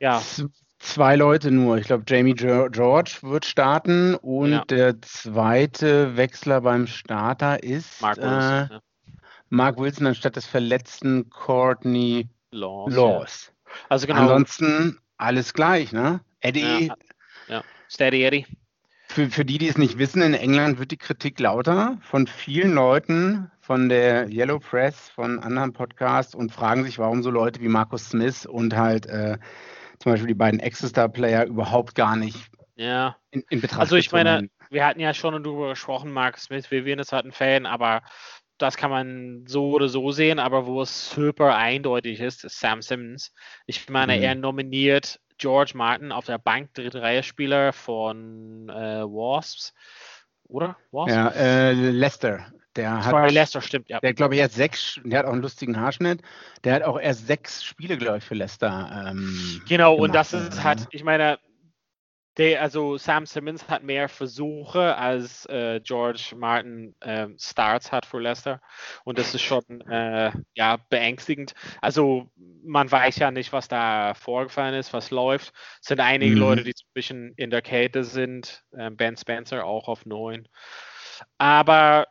ja. 0.00 0.22
Zwei 0.80 1.16
Leute 1.16 1.50
nur. 1.50 1.76
Ich 1.78 1.86
glaube, 1.86 2.04
Jamie 2.06 2.34
George 2.34 3.18
wird 3.22 3.44
starten 3.44 4.14
und 4.14 4.52
ja. 4.52 4.64
der 4.64 5.02
zweite 5.02 6.16
Wechsler 6.16 6.60
beim 6.60 6.86
Starter 6.86 7.62
ist 7.64 8.00
Mark 8.00 8.18
Wilson, 8.18 8.32
äh, 8.32 8.72
ja. 8.72 8.80
Mark 9.48 9.78
Wilson 9.78 10.06
anstatt 10.06 10.36
des 10.36 10.46
verletzten 10.46 11.30
Courtney 11.30 12.28
Laws. 12.50 12.94
Laws. 12.94 13.52
Ja. 13.52 13.72
Also 13.88 14.06
genau. 14.06 14.20
Ansonsten 14.20 14.98
alles 15.16 15.52
gleich, 15.54 15.92
ne? 15.92 16.20
Eddie. 16.40 16.90
Ja, 17.48 17.62
Steady 17.90 18.24
Eddie. 18.24 18.46
Für, 19.08 19.30
für 19.30 19.44
die, 19.44 19.58
die 19.58 19.68
es 19.68 19.78
nicht 19.78 19.98
wissen, 19.98 20.20
in 20.20 20.34
England 20.34 20.78
wird 20.78 20.90
die 20.90 20.98
Kritik 20.98 21.40
lauter 21.40 21.96
von 22.02 22.26
vielen 22.26 22.74
Leuten, 22.74 23.50
von 23.60 23.88
der 23.88 24.28
Yellow 24.28 24.58
Press, 24.58 25.08
von 25.08 25.38
anderen 25.38 25.72
Podcasts 25.72 26.34
und 26.34 26.52
fragen 26.52 26.84
sich, 26.84 26.98
warum 26.98 27.22
so 27.22 27.30
Leute 27.30 27.60
wie 27.60 27.68
Markus 27.68 28.10
Smith 28.10 28.44
und 28.44 28.76
halt 28.76 29.06
äh, 29.06 29.38
zum 29.98 30.12
Beispiel 30.12 30.28
die 30.28 30.34
beiden 30.34 30.60
Extra-Player 30.60 31.46
überhaupt 31.46 31.94
gar 31.94 32.16
nicht 32.16 32.50
ja. 32.76 33.16
in, 33.30 33.44
in 33.48 33.60
Betracht 33.60 33.80
Also 33.80 33.96
ich 33.96 34.12
meine, 34.12 34.48
wir 34.70 34.86
hatten 34.86 35.00
ja 35.00 35.12
schon 35.14 35.42
darüber 35.42 35.70
gesprochen, 35.70 36.12
Markus 36.12 36.44
Smith, 36.44 36.70
wir 36.70 36.84
wären 36.84 36.98
jetzt 36.98 37.12
halt 37.12 37.24
ein 37.24 37.32
Fan, 37.32 37.66
aber 37.66 38.02
das 38.58 38.76
kann 38.76 38.90
man 38.90 39.44
so 39.46 39.70
oder 39.70 39.88
so 39.88 40.10
sehen, 40.10 40.38
aber 40.38 40.66
wo 40.66 40.82
es 40.82 41.10
super 41.10 41.56
eindeutig 41.56 42.20
ist, 42.20 42.44
ist 42.44 42.60
Sam 42.60 42.82
Simmons. 42.82 43.32
Ich 43.66 43.88
meine, 43.88 44.16
mhm. 44.16 44.22
er 44.22 44.34
nominiert 44.34 45.20
George 45.38 45.72
Martin 45.74 46.12
auf 46.12 46.26
der 46.26 46.38
Bank, 46.38 46.74
dritte 46.74 47.00
Reihe 47.00 47.22
Spieler 47.22 47.72
von 47.72 48.68
äh, 48.68 49.02
Wasps. 49.02 49.72
Oder? 50.48 50.76
Wasps? 50.90 51.14
Ja, 51.14 51.28
äh, 51.30 51.72
Leicester. 51.72 52.52
Der 52.76 53.04
hat, 53.04 53.10
Sorry, 53.10 53.30
Leicester, 53.30 53.60
stimmt, 53.60 53.88
ja. 53.88 53.98
Der 54.00 54.14
glaube 54.14 54.34
ich 54.34 54.40
erst 54.40 54.54
sechs, 54.54 55.00
der 55.04 55.20
hat 55.20 55.26
auch 55.26 55.32
einen 55.32 55.42
lustigen 55.42 55.80
Haarschnitt. 55.80 56.22
Der 56.64 56.74
hat 56.74 56.82
auch 56.82 56.98
erst 56.98 57.26
sechs 57.26 57.64
Spiele, 57.64 57.96
glaube 57.96 58.18
ich, 58.18 58.24
für 58.24 58.34
Leicester. 58.34 59.08
Ähm, 59.10 59.62
genau, 59.68 59.94
gemacht. 59.94 60.08
und 60.08 60.14
das 60.14 60.32
ist 60.32 60.62
halt, 60.62 60.86
ich 60.90 61.02
meine, 61.02 61.38
Der, 62.38 62.62
also 62.62 62.96
Sam 62.98 63.26
Simmons 63.26 63.68
hat 63.68 63.82
mehr 63.82 64.08
Versuche 64.08 64.96
als 64.96 65.44
äh, 65.46 65.80
George 65.80 66.34
Martin 66.36 66.94
äh, 67.00 67.26
Starts 67.36 67.90
hat 67.90 68.06
für 68.06 68.20
Leicester. 68.20 68.60
Und 69.04 69.18
das 69.18 69.34
ist 69.34 69.42
schon 69.42 69.80
äh, 69.82 70.30
ja, 70.54 70.78
beängstigend. 70.88 71.54
Also 71.82 72.30
man 72.62 72.90
weiß 72.90 73.16
ja 73.16 73.32
nicht, 73.32 73.52
was 73.52 73.66
da 73.66 74.14
vorgefallen 74.14 74.74
ist, 74.74 74.92
was 74.92 75.10
läuft. 75.10 75.52
Es 75.80 75.88
sind 75.88 75.98
einige 75.98 76.36
mhm. 76.36 76.40
Leute, 76.40 76.62
die 76.62 76.70
ein 76.70 76.94
bisschen 76.94 77.32
in 77.36 77.50
der 77.50 77.62
Kälte 77.62 78.04
sind. 78.04 78.62
Ähm, 78.76 78.96
ben 78.96 79.16
Spencer 79.16 79.64
auch 79.64 79.88
auf 79.88 80.06
9. 80.06 80.46
Aber 81.38 82.06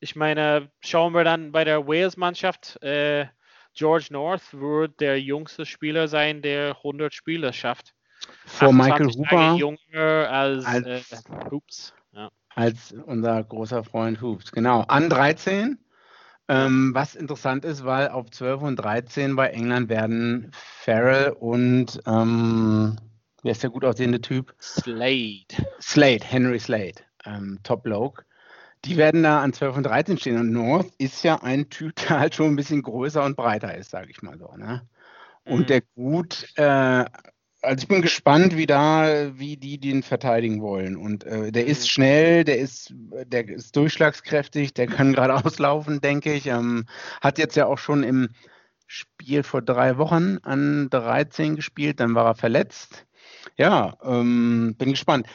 ich 0.00 0.16
meine, 0.16 0.70
schauen 0.80 1.14
wir 1.14 1.22
dann 1.22 1.52
bei 1.52 1.62
der 1.62 1.86
Wales-Mannschaft. 1.86 2.82
Äh, 2.82 3.26
George 3.74 4.08
North 4.10 4.52
wird 4.52 5.00
der 5.00 5.20
jüngste 5.20 5.64
Spieler 5.64 6.08
sein, 6.08 6.42
der 6.42 6.76
100 6.78 7.14
Spiele 7.14 7.52
schafft. 7.52 7.94
Vor 8.46 8.72
Michael 8.72 9.08
Hooper. 9.08 9.54
Jünger 9.54 10.30
als, 10.30 10.64
als, 10.64 10.86
äh, 10.86 11.20
Hoops. 11.50 11.94
Ja. 12.12 12.30
als 12.54 12.94
unser 13.06 13.44
großer 13.44 13.84
Freund 13.84 14.20
Hoops. 14.20 14.52
Genau. 14.52 14.82
An 14.82 15.10
13. 15.10 15.78
Ähm, 16.50 16.94
was 16.94 17.14
interessant 17.14 17.66
ist, 17.66 17.84
weil 17.84 18.08
auf 18.08 18.30
12 18.30 18.62
und 18.62 18.76
13 18.76 19.36
bei 19.36 19.48
England 19.48 19.90
werden 19.90 20.50
Farrell 20.52 21.32
und 21.38 22.00
ähm, 22.06 22.96
wer 23.42 23.52
ist 23.52 23.62
der 23.62 23.68
gut 23.68 23.84
aussehende 23.84 24.22
Typ? 24.22 24.54
Slade. 24.58 25.44
Slade, 25.78 26.24
Henry 26.24 26.58
Slade, 26.58 27.02
ähm, 27.26 27.58
Top 27.64 27.82
Bloke. 27.82 28.24
Die 28.86 28.96
werden 28.96 29.24
da 29.24 29.42
an 29.42 29.52
12 29.52 29.76
und 29.76 29.82
13 29.82 30.16
stehen. 30.16 30.38
Und 30.38 30.52
North 30.52 30.90
ist 30.96 31.22
ja 31.22 31.42
ein 31.42 31.68
Typ, 31.68 31.96
der 32.08 32.18
halt 32.18 32.34
schon 32.34 32.46
ein 32.46 32.56
bisschen 32.56 32.82
größer 32.82 33.22
und 33.22 33.36
breiter 33.36 33.76
ist, 33.76 33.90
sage 33.90 34.10
ich 34.10 34.22
mal 34.22 34.38
so. 34.38 34.56
Ne? 34.56 34.88
Und 35.44 35.60
mhm. 35.60 35.66
der 35.66 35.82
gut 35.96 36.48
äh, 36.56 37.04
also 37.62 37.82
ich 37.82 37.88
bin 37.88 38.02
gespannt, 38.02 38.56
wie 38.56 38.66
da, 38.66 39.36
wie 39.38 39.56
die 39.56 39.78
den 39.78 40.02
verteidigen 40.02 40.62
wollen. 40.62 40.96
Und 40.96 41.24
äh, 41.24 41.50
der 41.50 41.66
ist 41.66 41.82
mhm. 41.82 41.88
schnell, 41.88 42.44
der 42.44 42.58
ist, 42.58 42.94
der 43.26 43.48
ist 43.48 43.74
durchschlagskräftig, 43.74 44.74
der 44.74 44.86
kann 44.86 45.12
gerade 45.12 45.34
auslaufen, 45.44 46.00
denke 46.00 46.32
ich. 46.32 46.46
Ähm, 46.46 46.86
hat 47.20 47.38
jetzt 47.38 47.56
ja 47.56 47.66
auch 47.66 47.78
schon 47.78 48.02
im 48.02 48.28
Spiel 48.86 49.42
vor 49.42 49.60
drei 49.60 49.98
Wochen 49.98 50.38
an 50.42 50.88
13 50.90 51.56
gespielt, 51.56 52.00
dann 52.00 52.14
war 52.14 52.26
er 52.26 52.34
verletzt. 52.34 53.06
Ja, 53.56 53.96
ähm, 54.02 54.74
bin 54.78 54.90
gespannt. 54.90 55.26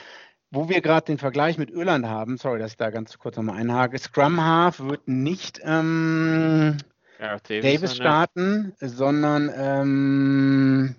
Wo 0.50 0.70
wir 0.70 0.82
gerade 0.82 1.08
den 1.08 1.18
Vergleich 1.18 1.58
mit 1.58 1.72
Irland 1.72 2.06
haben, 2.06 2.38
sorry, 2.38 2.60
dass 2.60 2.72
ich 2.72 2.78
da 2.78 2.92
ganz 2.92 3.18
kurz 3.18 3.38
nochmal 3.38 3.58
einhake, 3.58 3.98
Scrum 3.98 4.44
Half 4.44 4.80
wird 4.80 5.08
nicht 5.08 5.60
ähm, 5.64 6.78
ja, 7.20 7.38
Davis, 7.40 7.64
Davis 7.64 7.96
starten, 7.96 8.74
sondern 8.80 9.52
ähm, 9.56 10.96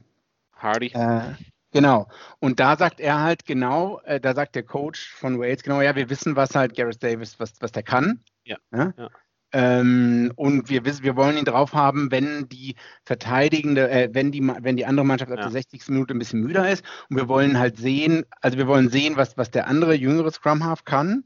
Hardy. 0.65 0.89
Äh, 0.89 1.35
genau. 1.71 2.09
Und 2.41 2.59
da 2.59 2.77
sagt 2.77 2.99
er 2.99 3.21
halt 3.21 3.45
genau, 3.45 4.01
äh, 4.05 4.19
da 4.21 4.35
sagt 4.35 4.57
der 4.57 4.65
Coach 4.65 5.13
von 5.15 5.39
Wales 5.39 5.63
genau, 5.63 5.81
ja, 5.81 5.95
wir 5.95 6.11
wissen, 6.11 6.35
was 6.35 6.55
halt 6.55 6.75
Gareth 6.75 7.03
Davis, 7.03 7.39
was, 7.39 7.53
was 7.61 7.71
der 7.71 7.85
kann. 7.85 8.21
Ja. 8.45 8.57
ja? 8.73 8.93
ja. 8.97 9.09
Ähm, 9.55 10.33
und 10.35 10.69
wir 10.69 10.85
wissen, 10.85 11.05
wir 11.05 11.15
wollen 11.15 11.39
ihn 11.39 11.45
drauf 11.45 11.75
haben, 11.75 12.11
wenn 12.11 12.49
die 12.49 12.75
verteidigende, 13.05 13.89
äh, 13.89 14.09
wenn 14.13 14.33
die, 14.33 14.43
wenn 14.43 14.77
die 14.77 14.85
andere 14.85 15.07
Mannschaft 15.07 15.31
ab 15.31 15.39
ja. 15.39 15.45
der 15.45 15.53
60. 15.53 15.91
Minute 15.91 16.13
ein 16.13 16.19
bisschen 16.19 16.41
müder 16.41 16.69
ist. 16.69 16.85
Und 17.09 17.17
wir 17.17 17.29
wollen 17.29 17.57
halt 17.57 17.77
sehen, 17.77 18.25
also 18.41 18.59
wir 18.59 18.67
wollen 18.67 18.89
sehen, 18.89 19.17
was, 19.17 19.39
was 19.39 19.53
der 19.53 19.69
andere 19.69 19.95
jüngere 19.95 20.33
Scrum 20.33 20.65
Half 20.65 20.85
kann. 20.85 21.23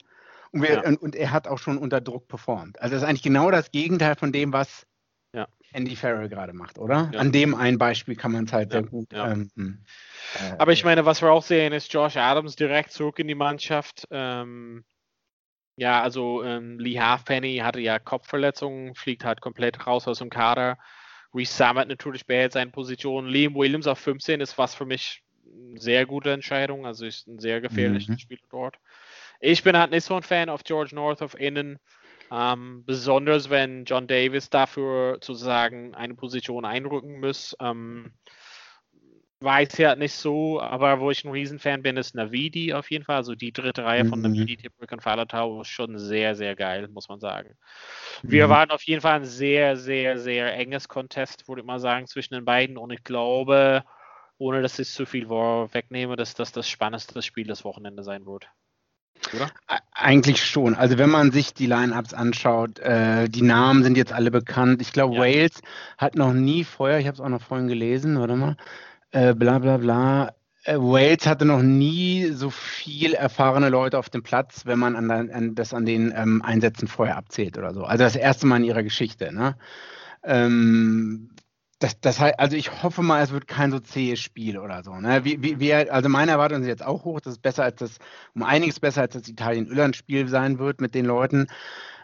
Und, 0.53 0.61
wir, 0.61 0.75
ja. 0.75 0.87
und, 0.87 1.01
und, 1.01 1.17
er 1.17 1.31
hat 1.31 1.49
auch 1.49 1.57
schon 1.57 1.79
unter 1.79 2.03
Druck 2.03 2.29
performt. 2.29 2.79
Also 2.83 2.95
das 2.95 3.03
ist 3.03 3.09
eigentlich 3.09 3.23
genau 3.23 3.51
das 3.51 3.71
Gegenteil 3.71 4.15
von 4.15 4.31
dem, 4.31 4.53
was. 4.53 4.87
Andy 5.73 5.97
Farrell 5.97 6.29
gerade 6.29 6.53
macht, 6.53 6.79
oder? 6.79 7.11
Ja. 7.13 7.21
An 7.21 7.33
dem 7.33 7.55
ein 7.55 7.79
Beispiel 7.79 8.17
kann 8.17 8.33
man 8.33 8.45
es 8.45 8.53
halt 8.53 8.73
ja. 8.73 8.81
sehr 8.81 8.89
gut. 8.89 9.09
Ähm, 9.13 9.51
hm, 9.55 9.85
äh, 10.39 10.55
Aber 10.59 10.73
ich 10.73 10.85
meine, 10.85 11.05
was 11.05 11.21
wir 11.23 11.31
auch 11.31 11.43
sehen, 11.43 11.73
ist 11.73 11.93
Josh 11.93 12.17
Adams 12.17 12.57
direkt 12.57 12.93
zurück 12.93 13.19
in 13.19 13.29
die 13.29 13.35
Mannschaft. 13.35 14.07
Ähm, 14.11 14.85
ja, 15.77 16.03
also 16.03 16.43
ähm, 16.43 16.79
Lee 16.79 16.99
Halfpenny 16.99 17.59
hatte 17.59 17.81
ja 17.81 17.99
Kopfverletzungen, 17.99 18.95
fliegt 18.95 19.25
halt 19.25 19.41
komplett 19.41 19.87
raus 19.87 20.09
aus 20.09 20.19
dem 20.19 20.31
Kader. 20.31 20.79
Reese 21.35 21.53
Summit 21.53 21.89
natürlich 21.89 22.27
behält 22.27 22.53
seine 22.53 22.71
Position. 22.71 23.29
Liam 23.29 23.55
Williams 23.55 23.87
auf 23.87 23.99
15 23.99 24.41
ist 24.41 24.59
was 24.59 24.75
für 24.75 24.87
mich 24.87 25.23
eine 25.47 25.79
sehr 25.81 26.07
gute 26.07 26.33
Entscheidung. 26.33 26.87
Also 26.87 27.07
ist 27.07 27.29
ein 27.29 27.39
sehr 27.39 27.61
gefährlicher 27.61 28.13
mhm. 28.13 28.19
Spieler 28.19 28.41
dort. 28.51 28.77
Ich 29.41 29.63
bin 29.63 29.77
halt 29.77 29.91
nicht 29.91 30.05
so 30.05 30.17
ein 30.17 30.23
Fan 30.23 30.49
auf 30.49 30.65
George 30.65 30.95
North 30.95 31.23
auf 31.23 31.39
Innen. 31.39 31.79
Ähm, 32.31 32.85
besonders 32.85 33.51
wenn 33.51 33.85
John 33.85 34.07
Davis 34.07 34.51
dafür 34.51 35.15
sozusagen 35.15 35.95
eine 35.95 36.15
Position 36.15 36.65
einrücken 36.65 37.21
muss. 37.21 37.57
Ähm, 37.61 38.13
weiß 39.41 39.79
ja 39.79 39.95
nicht 39.95 40.15
so, 40.15 40.61
aber 40.61 41.01
wo 41.01 41.11
ich 41.11 41.25
ein 41.25 41.31
Riesenfan 41.31 41.83
bin, 41.83 41.97
ist 41.97 42.15
Navidi 42.15 42.73
auf 42.75 42.91
jeden 42.91 43.05
Fall. 43.05 43.17
Also 43.17 43.35
die 43.35 43.53
dritte 43.53 43.85
Reihe 43.85 44.05
von 44.05 44.19
mhm. 44.21 44.33
Navidi, 44.33 44.57
Tipperick 44.57 44.91
und 44.93 45.03
Falatau 45.03 45.61
ist 45.61 45.69
schon 45.69 45.99
sehr, 45.99 46.35
sehr 46.35 46.57
geil, 46.57 46.89
muss 46.89 47.09
man 47.09 47.21
sagen. 47.21 47.57
Mhm. 48.23 48.31
Wir 48.31 48.49
waren 48.49 48.71
auf 48.71 48.83
jeden 48.83 49.01
Fall 49.01 49.21
ein 49.21 49.25
sehr, 49.25 49.77
sehr, 49.77 50.19
sehr 50.19 50.55
enges 50.55 50.89
Contest, 50.89 51.49
würde 51.49 51.61
ich 51.61 51.67
mal 51.67 51.79
sagen, 51.79 52.07
zwischen 52.07 52.35
den 52.35 52.45
beiden. 52.45 52.77
Und 52.77 52.91
ich 52.91 53.05
glaube, 53.05 53.85
ohne 54.39 54.61
dass 54.61 54.79
ich 54.79 54.89
zu 54.89 55.07
viel 55.07 55.29
wegnehme, 55.29 56.17
dass 56.17 56.35
das 56.35 56.53
das 56.53 56.69
spannendste 56.69 57.23
Spiel 57.23 57.47
des 57.47 57.65
Wochenende 57.65 58.03
sein 58.03 58.27
wird 58.27 58.49
oder? 59.35 59.51
Eigentlich 59.93 60.45
schon. 60.45 60.75
Also 60.75 60.99
wenn 60.99 61.11
man 61.11 61.33
sich 61.33 61.55
die 61.55 61.67
Line-Ups 61.67 62.15
anschaut, 62.15 62.79
äh, 62.79 63.29
die 63.29 63.43
Namen 63.43 63.83
sind 63.83 63.97
jetzt 63.97 64.13
alle 64.13 64.31
bekannt. 64.31 64.81
Ich 64.81 64.93
glaube, 64.93 65.15
ja. 65.17 65.21
Wales 65.21 65.61
hat 65.97 66.15
noch 66.15 66.33
nie 66.33 66.65
vorher, 66.65 66.99
ich 66.99 67.07
habe 67.07 67.15
es 67.15 67.21
auch 67.21 67.29
noch 67.29 67.43
vorhin 67.43 67.69
gelesen, 67.69 68.19
warte 68.19 68.37
mal, 68.37 68.57
äh, 69.11 69.35
bla 69.35 69.59
bla 69.59 69.79
bla. 69.79 70.35
Äh, 70.65 70.77
Wales 70.77 71.27
hatte 71.27 71.45
noch 71.45 71.63
nie 71.63 72.31
so 72.33 72.51
viel 72.51 73.15
erfahrene 73.15 73.69
Leute 73.69 73.99
auf 73.99 74.11
dem 74.11 74.23
Platz, 74.23 74.67
wenn 74.67 74.79
man 74.79 74.97
an, 74.97 75.11
an 75.11 75.55
das 75.55 75.73
an 75.73 75.87
den 75.87 76.13
ähm, 76.15 76.43
Einsätzen 76.43 76.89
vorher 76.89 77.17
abzählt 77.17 77.57
oder 77.59 77.73
so. 77.73 77.85
Also 77.85 78.05
das 78.05 78.17
erste 78.17 78.47
Mal 78.47 78.59
in 78.59 78.65
ihrer 78.65 78.83
Geschichte. 78.83 79.33
Ne? 79.33 79.57
Ähm, 80.25 81.31
das, 81.79 82.01
das 82.01 82.19
heißt, 82.19 82.41
also 82.41 82.57
ich 82.57 82.83
hoffe 82.83 83.03
mal, 83.03 83.23
es 83.23 83.31
wird 83.31 83.47
kein 83.47 83.71
so 83.71 83.79
zähes 83.79 84.21
Spiel 84.21 84.59
oder 84.59 84.83
so. 84.83 84.95
Ne? 84.95 85.25
Wie, 85.25 85.43
wie, 85.43 85.61
wie, 85.61 85.73
also 85.73 86.09
meine 86.09 86.33
Erwartungen 86.33 86.63
sind 86.63 86.71
jetzt 86.71 86.85
auch 86.85 87.05
hoch, 87.05 87.21
dass 87.21 87.35
es 87.35 87.39
besser 87.39 87.63
als 87.65 87.77
das, 87.77 87.99
um 88.35 88.43
einiges 88.43 88.81
besser 88.81 89.03
als 89.03 89.15
das 89.15 89.29
Italien-Irland-Spiel 89.29 90.29
sein 90.29 90.59
wird 90.59 90.81
mit 90.81 90.95
den 90.95 91.05
Leuten. 91.05 91.47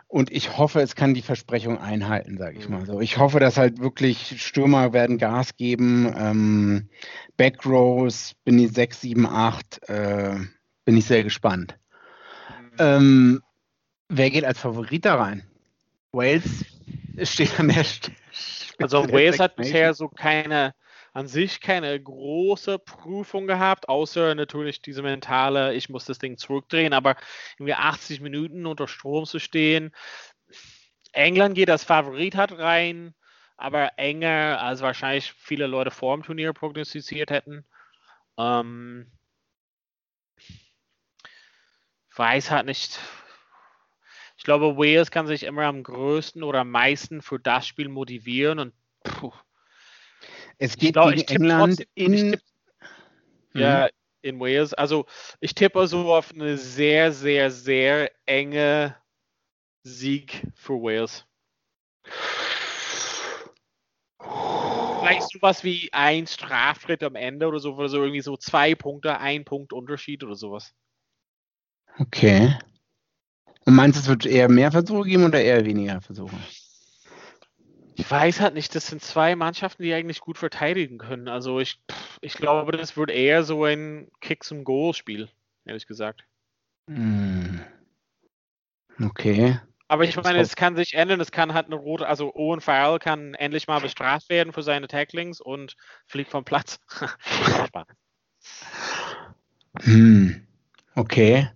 Und 0.06 0.30
ich 0.30 0.56
hoffe, 0.58 0.80
es 0.80 0.94
kann 0.94 1.14
die 1.14 1.22
Versprechung 1.22 1.78
einhalten, 1.78 2.38
sage 2.38 2.56
ich 2.58 2.68
mal 2.68 2.86
so. 2.86 3.00
Ich 3.00 3.18
hoffe, 3.18 3.40
dass 3.40 3.56
halt 3.56 3.80
wirklich 3.80 4.40
Stürmer 4.40 4.92
werden 4.92 5.18
Gas 5.18 5.56
geben. 5.56 6.14
Ähm, 6.16 6.88
Backrows 7.36 8.34
bin 8.44 8.60
ich 8.60 8.70
6, 8.72 9.00
7, 9.00 9.26
8. 9.26 9.88
Äh, 9.88 10.36
bin 10.84 10.96
ich 10.96 11.06
sehr 11.06 11.24
gespannt. 11.24 11.76
Mhm. 12.60 12.76
Ähm, 12.78 13.42
wer 14.08 14.30
geht 14.30 14.44
als 14.44 14.60
Favorit 14.60 15.04
da 15.04 15.16
rein? 15.16 15.42
Wales 16.12 16.64
steht 17.24 17.58
an 17.58 17.68
der 17.68 17.82
Stelle. 17.82 18.16
Also 18.78 19.08
Wales 19.10 19.38
hat 19.38 19.56
bisher 19.56 19.94
so 19.94 20.08
keine, 20.08 20.74
an 21.12 21.28
sich 21.28 21.60
keine 21.60 22.00
große 22.00 22.78
Prüfung 22.78 23.46
gehabt, 23.46 23.88
außer 23.88 24.34
natürlich 24.34 24.82
diese 24.82 25.02
mentale, 25.02 25.74
ich 25.74 25.88
muss 25.88 26.04
das 26.04 26.18
Ding 26.18 26.36
zurückdrehen, 26.36 26.92
aber 26.92 27.16
irgendwie 27.58 27.74
80 27.74 28.20
Minuten 28.20 28.66
unter 28.66 28.88
Strom 28.88 29.24
zu 29.24 29.38
stehen. 29.38 29.94
England 31.12 31.54
geht 31.54 31.70
als 31.70 31.84
Favorit 31.84 32.34
hat 32.34 32.58
rein, 32.58 33.14
aber 33.56 33.98
enger, 33.98 34.60
als 34.60 34.80
wahrscheinlich 34.80 35.32
viele 35.32 35.66
Leute 35.66 35.90
vor 35.90 36.16
dem 36.16 36.24
Turnier 36.24 36.52
prognostiziert 36.52 37.30
hätten. 37.30 37.64
Ähm, 38.36 39.12
weiß 42.16 42.50
halt 42.50 42.66
nicht, 42.66 42.98
ich 44.44 44.46
glaube, 44.46 44.76
Wales 44.76 45.10
kann 45.10 45.26
sich 45.26 45.44
immer 45.44 45.62
am 45.62 45.82
größten 45.82 46.42
oder 46.42 46.60
am 46.60 46.70
meisten 46.70 47.22
für 47.22 47.40
das 47.40 47.66
Spiel 47.66 47.88
motivieren 47.88 48.58
und 48.58 48.74
puh. 49.02 49.32
es 50.58 50.76
geht 50.76 50.92
glaub, 50.92 51.14
gegen 51.14 51.26
England 51.28 51.78
trotzdem, 51.78 51.86
in 51.94 52.30
tipp, 52.32 52.42
ja, 53.54 53.84
mhm. 53.84 53.90
in 54.20 54.40
Wales. 54.40 54.74
Also 54.74 55.06
ich 55.40 55.54
tippe 55.54 55.86
so 55.86 56.12
auf 56.12 56.30
eine 56.30 56.58
sehr, 56.58 57.10
sehr, 57.12 57.50
sehr 57.50 58.10
enge 58.26 58.94
Sieg 59.82 60.46
für 60.54 60.74
Wales. 60.74 61.24
Vielleicht 64.20 65.30
sowas 65.30 65.64
wie 65.64 65.90
ein 65.94 66.26
Straftritt 66.26 67.02
am 67.02 67.14
Ende 67.14 67.46
oder 67.46 67.60
so, 67.60 67.76
oder 67.76 67.88
so 67.88 67.96
irgendwie 68.02 68.20
so 68.20 68.36
zwei 68.36 68.74
Punkte, 68.74 69.18
ein 69.20 69.46
Punkt 69.46 69.72
Unterschied 69.72 70.22
oder 70.22 70.34
sowas. 70.34 70.74
Okay. 71.98 72.54
Und 73.66 73.74
meinst 73.74 73.96
du, 73.96 74.02
es 74.02 74.08
wird 74.08 74.26
eher 74.26 74.50
mehr 74.50 74.70
Versuche 74.70 75.08
geben 75.08 75.24
oder 75.24 75.40
eher 75.40 75.64
weniger 75.64 76.00
Versuche? 76.00 76.36
Ich 77.96 78.10
weiß 78.10 78.40
halt 78.40 78.54
nicht, 78.54 78.74
das 78.74 78.88
sind 78.88 79.02
zwei 79.02 79.36
Mannschaften, 79.36 79.82
die 79.82 79.94
eigentlich 79.94 80.20
gut 80.20 80.36
verteidigen 80.36 80.98
können. 80.98 81.28
Also 81.28 81.60
ich, 81.60 81.80
ich 82.20 82.34
glaube, 82.34 82.72
das 82.72 82.96
wird 82.96 83.10
eher 83.10 83.44
so 83.44 83.64
ein 83.64 84.10
Kick 84.20 84.42
zum 84.42 84.64
Goal-Spiel, 84.64 85.28
ehrlich 85.64 85.86
gesagt. 85.86 86.24
Hm. 86.88 87.60
Okay. 89.00 89.58
Aber 89.86 90.04
ich 90.04 90.16
meine, 90.16 90.40
es 90.40 90.56
kann 90.56 90.76
sich 90.76 90.94
ändern, 90.94 91.20
es 91.20 91.30
kann 91.30 91.54
halt 91.54 91.66
eine 91.66 91.76
rote, 91.76 92.06
also 92.06 92.34
Owen 92.34 92.60
Farrell 92.60 92.98
kann 92.98 93.34
endlich 93.34 93.68
mal 93.68 93.80
bestraft 93.80 94.28
werden 94.28 94.52
für 94.52 94.62
seine 94.62 94.88
Tacklings 94.88 95.40
und 95.40 95.76
fliegt 96.06 96.30
vom 96.30 96.44
Platz. 96.44 96.80
Hm, 99.82 100.46
okay. 100.94 101.48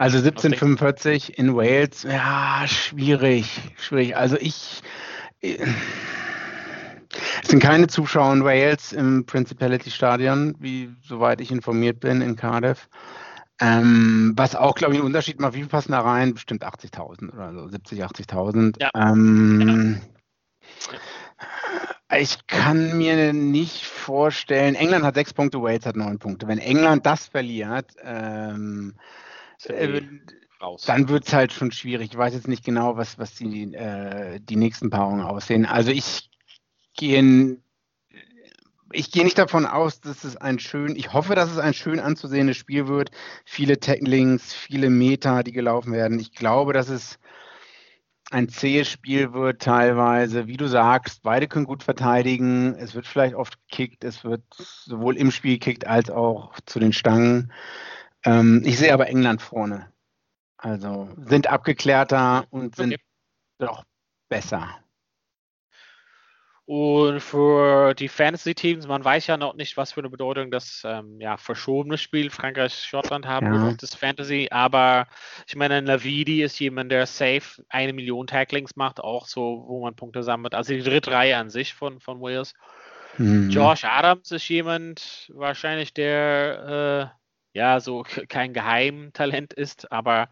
Also 0.00 0.16
1745 0.16 1.36
in 1.36 1.54
Wales, 1.54 2.04
ja, 2.04 2.62
schwierig, 2.66 3.60
schwierig. 3.76 4.16
Also 4.16 4.38
ich, 4.38 4.80
es 5.42 5.60
sind 7.42 7.62
keine 7.62 7.86
Zuschauer 7.86 8.32
in 8.32 8.42
Wales 8.42 8.94
im 8.94 9.26
Principality 9.26 9.90
Stadion, 9.90 10.54
wie 10.58 10.88
soweit 11.02 11.42
ich 11.42 11.50
informiert 11.50 12.00
bin, 12.00 12.22
in 12.22 12.34
Cardiff. 12.34 12.88
Ähm, 13.60 14.32
was 14.36 14.56
auch, 14.56 14.74
glaube 14.74 14.94
ich, 14.94 15.00
einen 15.00 15.06
Unterschied 15.06 15.38
macht. 15.38 15.52
Wie 15.52 15.58
viel 15.58 15.68
passen 15.68 15.92
da 15.92 16.00
rein? 16.00 16.32
Bestimmt 16.32 16.64
80.000 16.64 17.34
oder 17.34 17.52
so, 17.52 17.68
70, 17.68 18.02
80.000. 18.02 18.80
Ja. 18.80 18.88
Ähm, 18.94 20.00
ja. 22.10 22.18
Ich 22.18 22.46
kann 22.46 22.96
mir 22.96 23.34
nicht 23.34 23.84
vorstellen, 23.84 24.76
England 24.76 25.04
hat 25.04 25.16
sechs 25.16 25.34
Punkte, 25.34 25.60
Wales 25.60 25.84
hat 25.84 25.96
neun 25.96 26.18
Punkte. 26.18 26.48
Wenn 26.48 26.58
England 26.58 27.04
das 27.04 27.26
verliert, 27.26 27.92
ähm, 28.02 28.94
äh, 29.66 30.02
dann 30.86 31.08
wird 31.08 31.26
es 31.26 31.32
halt 31.32 31.52
schon 31.52 31.72
schwierig. 31.72 32.10
Ich 32.12 32.18
weiß 32.18 32.34
jetzt 32.34 32.48
nicht 32.48 32.64
genau, 32.64 32.96
was, 32.96 33.18
was 33.18 33.34
die, 33.34 33.72
äh, 33.74 34.40
die 34.40 34.56
nächsten 34.56 34.90
Paarungen 34.90 35.24
aussehen. 35.24 35.66
Also 35.66 35.90
ich 35.90 36.30
gehe 36.96 37.58
ich 38.92 39.12
gehe 39.12 39.24
nicht 39.24 39.38
davon 39.38 39.66
aus, 39.66 40.00
dass 40.00 40.24
es 40.24 40.36
ein 40.36 40.58
schön, 40.58 40.96
ich 40.96 41.12
hoffe, 41.12 41.34
dass 41.34 41.50
es 41.50 41.58
ein 41.58 41.74
schön 41.74 42.00
anzusehendes 42.00 42.56
Spiel 42.56 42.88
wird. 42.88 43.10
Viele 43.44 43.78
Tacklings, 43.78 44.52
viele 44.52 44.90
Meter, 44.90 45.42
die 45.44 45.52
gelaufen 45.52 45.92
werden. 45.92 46.18
Ich 46.18 46.32
glaube, 46.32 46.72
dass 46.72 46.88
es 46.88 47.18
ein 48.30 48.48
zähes 48.48 48.88
Spiel 48.88 49.32
wird 49.32 49.62
teilweise. 49.62 50.46
Wie 50.46 50.56
du 50.56 50.66
sagst, 50.66 51.22
beide 51.22 51.48
können 51.48 51.66
gut 51.66 51.82
verteidigen. 51.82 52.74
Es 52.74 52.94
wird 52.94 53.06
vielleicht 53.06 53.34
oft 53.34 53.58
gekickt. 53.68 54.04
Es 54.04 54.24
wird 54.24 54.42
sowohl 54.52 55.16
im 55.16 55.30
Spiel 55.30 55.54
gekickt 55.54 55.86
als 55.86 56.10
auch 56.10 56.54
zu 56.66 56.78
den 56.80 56.92
Stangen. 56.92 57.52
Ähm, 58.24 58.62
ich 58.64 58.78
sehe 58.78 58.92
aber 58.92 59.08
England 59.08 59.42
vorne. 59.42 59.92
Also 60.56 61.08
sind 61.16 61.46
abgeklärter 61.46 62.46
und 62.50 62.76
sind 62.76 62.94
okay. 62.94 63.02
doch 63.58 63.84
besser. 64.28 64.80
Und 66.72 67.18
für 67.18 67.94
die 67.94 68.06
Fantasy-Teams, 68.06 68.86
man 68.86 69.04
weiß 69.04 69.26
ja 69.26 69.36
noch 69.36 69.54
nicht, 69.54 69.76
was 69.76 69.90
für 69.90 70.02
eine 70.02 70.08
Bedeutung 70.08 70.52
das 70.52 70.82
ähm, 70.84 71.20
ja, 71.20 71.36
verschobene 71.36 71.98
Spiel 71.98 72.30
Frankreich-Schottland 72.30 73.26
haben 73.26 73.52
ja. 73.52 73.62
wird, 73.62 73.82
das 73.82 73.96
Fantasy. 73.96 74.46
Aber 74.52 75.08
ich 75.48 75.56
meine, 75.56 75.82
Navidi 75.82 76.44
ist 76.44 76.60
jemand, 76.60 76.92
der 76.92 77.06
safe 77.06 77.64
eine 77.70 77.92
Million 77.92 78.28
Tacklings 78.28 78.76
macht, 78.76 79.00
auch 79.00 79.26
so, 79.26 79.64
wo 79.66 79.82
man 79.82 79.96
Punkte 79.96 80.22
sammelt. 80.22 80.54
Also 80.54 80.72
die 80.72 80.82
dritte 80.82 81.10
Reihe 81.10 81.38
an 81.38 81.50
sich 81.50 81.74
von, 81.74 81.98
von 81.98 82.20
Wales. 82.20 82.54
Mhm. 83.18 83.50
Josh 83.50 83.84
Adams 83.84 84.30
ist 84.30 84.48
jemand, 84.48 85.28
wahrscheinlich, 85.34 85.92
der 85.92 87.10
äh, 87.16 87.19
ja 87.52 87.80
so 87.80 88.04
kein 88.28 88.52
Geheimtalent 88.52 89.52
ist, 89.52 89.90
aber 89.92 90.28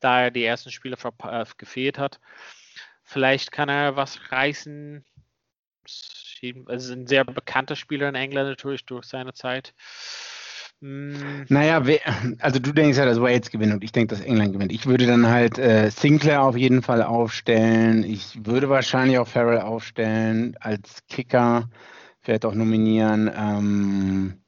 da 0.00 0.22
er 0.22 0.30
die 0.30 0.44
ersten 0.44 0.70
Spiele 0.70 0.96
äh, 1.24 1.44
gefehlt 1.58 1.98
hat, 1.98 2.20
vielleicht 3.02 3.52
kann 3.52 3.68
er 3.68 3.96
was 3.96 4.32
reißen 4.32 5.04
also 6.66 6.92
ein 6.92 7.06
sehr 7.06 7.24
bekannter 7.24 7.76
Spieler 7.76 8.08
in 8.08 8.14
England 8.14 8.48
natürlich 8.48 8.84
durch 8.84 9.06
seine 9.06 9.32
Zeit. 9.32 9.74
Hm. 10.80 11.46
Naja, 11.48 11.80
also 12.40 12.58
du 12.58 12.72
denkst 12.72 12.98
ja, 12.98 13.04
dass 13.04 13.20
Wales 13.20 13.50
gewinnt 13.50 13.72
und 13.72 13.84
ich 13.84 13.92
denke, 13.92 14.14
dass 14.14 14.24
England 14.24 14.52
gewinnt. 14.52 14.72
Ich 14.72 14.86
würde 14.86 15.06
dann 15.06 15.28
halt 15.28 15.58
äh, 15.58 15.90
Sinclair 15.90 16.42
auf 16.42 16.56
jeden 16.56 16.82
Fall 16.82 17.02
aufstellen. 17.02 18.02
Ich 18.02 18.44
würde 18.44 18.68
wahrscheinlich 18.68 19.18
auch 19.18 19.28
Farrell 19.28 19.60
aufstellen 19.60 20.56
als 20.58 21.06
Kicker, 21.08 21.70
vielleicht 22.22 22.44
auch 22.44 22.54
nominieren. 22.54 23.30
Ähm, 23.32 24.41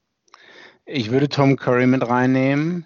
ich 0.87 1.11
würde 1.11 1.29
Tom 1.29 1.57
Curry 1.57 1.87
mit 1.87 2.07
reinnehmen. 2.07 2.85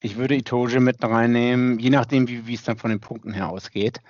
Ich 0.00 0.16
würde 0.16 0.34
Itoje 0.34 0.80
mit 0.80 1.02
reinnehmen, 1.02 1.78
je 1.78 1.90
nachdem, 1.90 2.28
wie, 2.28 2.46
wie 2.46 2.54
es 2.54 2.62
dann 2.62 2.76
von 2.76 2.90
den 2.90 3.00
Punkten 3.00 3.32
her 3.32 3.48
ausgeht. 3.48 4.00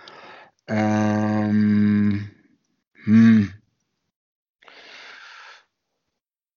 Ähm, 0.66 2.30
hm. 3.04 3.52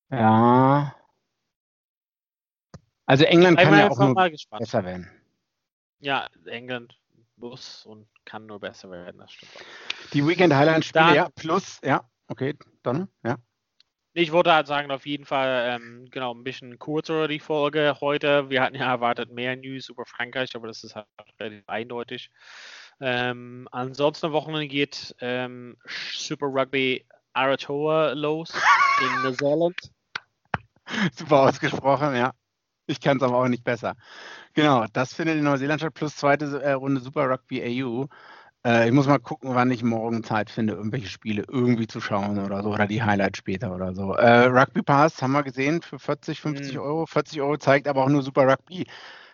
Ja. 0.10 0.96
Also 3.06 3.26
England 3.26 3.60
kann 3.60 3.78
ja 3.78 3.90
auch 3.90 4.00
nur 4.00 4.16
besser 4.58 4.84
werden. 4.84 5.10
Ja, 6.00 6.28
England 6.46 6.98
muss 7.36 7.86
und 7.86 8.08
kann 8.26 8.46
nur 8.46 8.60
besser 8.60 8.90
werden, 8.90 9.20
das 9.20 9.32
stimmt. 9.32 9.52
Die 10.14 10.26
Weekend 10.28 10.54
Highland 10.54 10.84
Spiele, 10.86 11.16
ja, 11.16 11.30
plus, 11.36 11.80
ja, 11.84 12.10
okay, 12.28 12.56
dann, 12.84 13.08
ja. 13.24 13.38
Ich 14.20 14.32
wollte 14.32 14.52
halt 14.52 14.66
sagen, 14.66 14.90
auf 14.90 15.06
jeden 15.06 15.26
Fall, 15.26 15.76
ähm, 15.76 16.08
genau, 16.10 16.34
ein 16.34 16.44
bisschen 16.44 16.80
kürzer 16.80 17.28
die 17.28 17.40
Folge 17.40 17.98
heute. 18.02 18.50
Wir 18.50 18.64
hatten 18.64 18.74
ja 18.74 18.90
erwartet 18.90 19.32
mehr 19.32 19.56
News 19.56 19.90
über 19.90 20.08
Frankreich, 20.08 20.56
aber 20.56 20.66
das 20.66 20.84
ist 20.84 20.96
halt 20.96 21.06
relativ 21.40 21.70
eindeutig. 21.70 22.32
Ähm, 23.00 23.70
ansonsten 23.72 24.26
am 24.26 24.32
Wochenende 24.32 24.68
geht 24.70 25.16
ähm, 25.22 25.78
Super 25.86 26.48
Rugby 26.48 27.06
Aratoa 27.34 28.14
los 28.14 28.52
in 29.02 29.22
Neuseeland. 29.22 29.80
Super 31.14 31.42
ausgesprochen, 31.42 32.16
ja. 32.16 32.32
Ich 32.88 33.00
kann 33.00 33.18
es 33.18 33.24
aber 33.24 33.38
auch 33.38 33.48
nicht 33.48 33.64
besser. 33.64 33.96
Genau, 34.56 34.86
das 34.94 35.14
findet 35.14 35.38
in 35.38 35.44
Neuseeland 35.44 35.80
statt, 35.80 35.94
plus 35.94 36.16
zweite 36.16 36.60
äh, 36.64 36.72
Runde 36.72 37.02
Super 37.02 37.30
Rugby 37.30 37.62
AU. 37.84 38.08
Äh, 38.68 38.88
ich 38.88 38.92
muss 38.92 39.08
mal 39.08 39.18
gucken, 39.18 39.56
wann 39.56 39.72
ich 39.72 39.82
morgen 39.82 40.26
Zeit 40.26 40.50
finde, 40.50 40.74
irgendwelche 40.74 41.08
Spiele 41.08 41.46
irgendwie 41.48 41.88
zu 41.88 42.02
schauen 42.02 42.38
oder 42.38 42.64
so, 42.64 42.74
oder 42.74 42.86
die 42.86 43.02
Highlights 43.02 43.38
später 43.38 43.74
oder 43.74 43.96
so. 43.96 44.14
Äh, 44.14 44.48
Rugby 44.48 44.82
Pass 44.82 45.22
haben 45.22 45.32
wir 45.32 45.44
gesehen 45.44 45.82
für 45.82 45.98
40, 45.98 46.42
50 46.42 46.74
mhm. 46.74 46.82
Euro. 46.82 47.06
40 47.06 47.40
Euro 47.42 47.56
zeigt 47.56 47.88
aber 47.88 48.04
auch 48.04 48.10
nur 48.10 48.24
Super 48.24 48.46
Rugby 48.46 48.86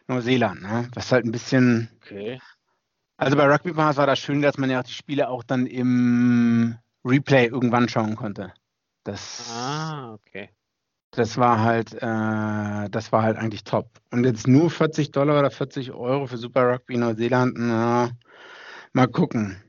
Neuseeland, 0.07 0.61
ne? 0.61 0.87
was 0.93 1.11
halt 1.11 1.25
ein 1.25 1.31
bisschen. 1.31 1.89
Okay. 2.03 2.39
Also 3.17 3.35
bei 3.35 3.51
Rugby 3.51 3.73
Pass 3.73 3.97
war 3.97 4.05
das 4.05 4.19
schön, 4.19 4.43
dass 4.43 4.59
man 4.59 4.69
ja 4.69 4.81
auch 4.81 4.83
die 4.83 4.93
Spiele 4.93 5.27
auch 5.29 5.43
dann 5.43 5.65
im 5.65 6.77
Replay 7.03 7.47
irgendwann 7.47 7.89
schauen 7.89 8.15
konnte. 8.15 8.53
Das, 9.03 9.51
ah, 9.51 10.13
okay 10.13 10.49
das 11.15 11.37
war 11.37 11.61
halt, 11.61 11.93
äh, 11.93 12.89
das 12.89 13.11
war 13.11 13.23
halt 13.23 13.37
eigentlich 13.37 13.63
top. 13.63 13.87
Und 14.11 14.25
jetzt 14.25 14.47
nur 14.47 14.69
40 14.69 15.11
Dollar 15.11 15.39
oder 15.39 15.51
40 15.51 15.91
Euro 15.91 16.27
für 16.27 16.37
Super 16.37 16.71
Rugby 16.71 16.97
Neuseeland, 16.97 17.53
na, 17.57 18.11
mal 18.93 19.07
gucken. 19.07 19.61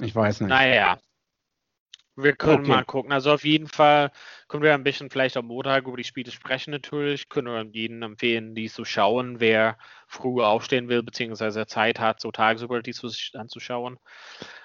Ich 0.00 0.14
weiß 0.14 0.40
nicht. 0.40 0.50
Naja. 0.50 0.98
Wir 2.18 2.34
können 2.34 2.60
okay. 2.60 2.70
mal 2.70 2.84
gucken. 2.84 3.12
Also 3.12 3.30
auf 3.30 3.44
jeden 3.44 3.68
Fall 3.68 4.10
können 4.48 4.62
wir 4.62 4.72
ein 4.72 4.84
bisschen 4.84 5.10
vielleicht 5.10 5.36
am 5.36 5.48
Montag 5.48 5.86
über 5.86 5.98
die 5.98 6.04
Spiele 6.04 6.30
sprechen 6.30 6.70
natürlich. 6.70 7.28
Können 7.28 7.48
wir 7.48 7.62
jedem 7.78 8.02
empfehlen, 8.02 8.54
die 8.54 8.70
zu 8.70 8.86
schauen, 8.86 9.38
wer 9.38 9.76
früher 10.06 10.48
aufstehen 10.48 10.88
will, 10.88 11.02
beziehungsweise 11.02 11.66
Zeit 11.66 12.00
hat, 12.00 12.22
so 12.22 12.32
tagsüber 12.32 12.80
die 12.80 12.94
zu, 12.94 13.10
anzuschauen. 13.34 13.98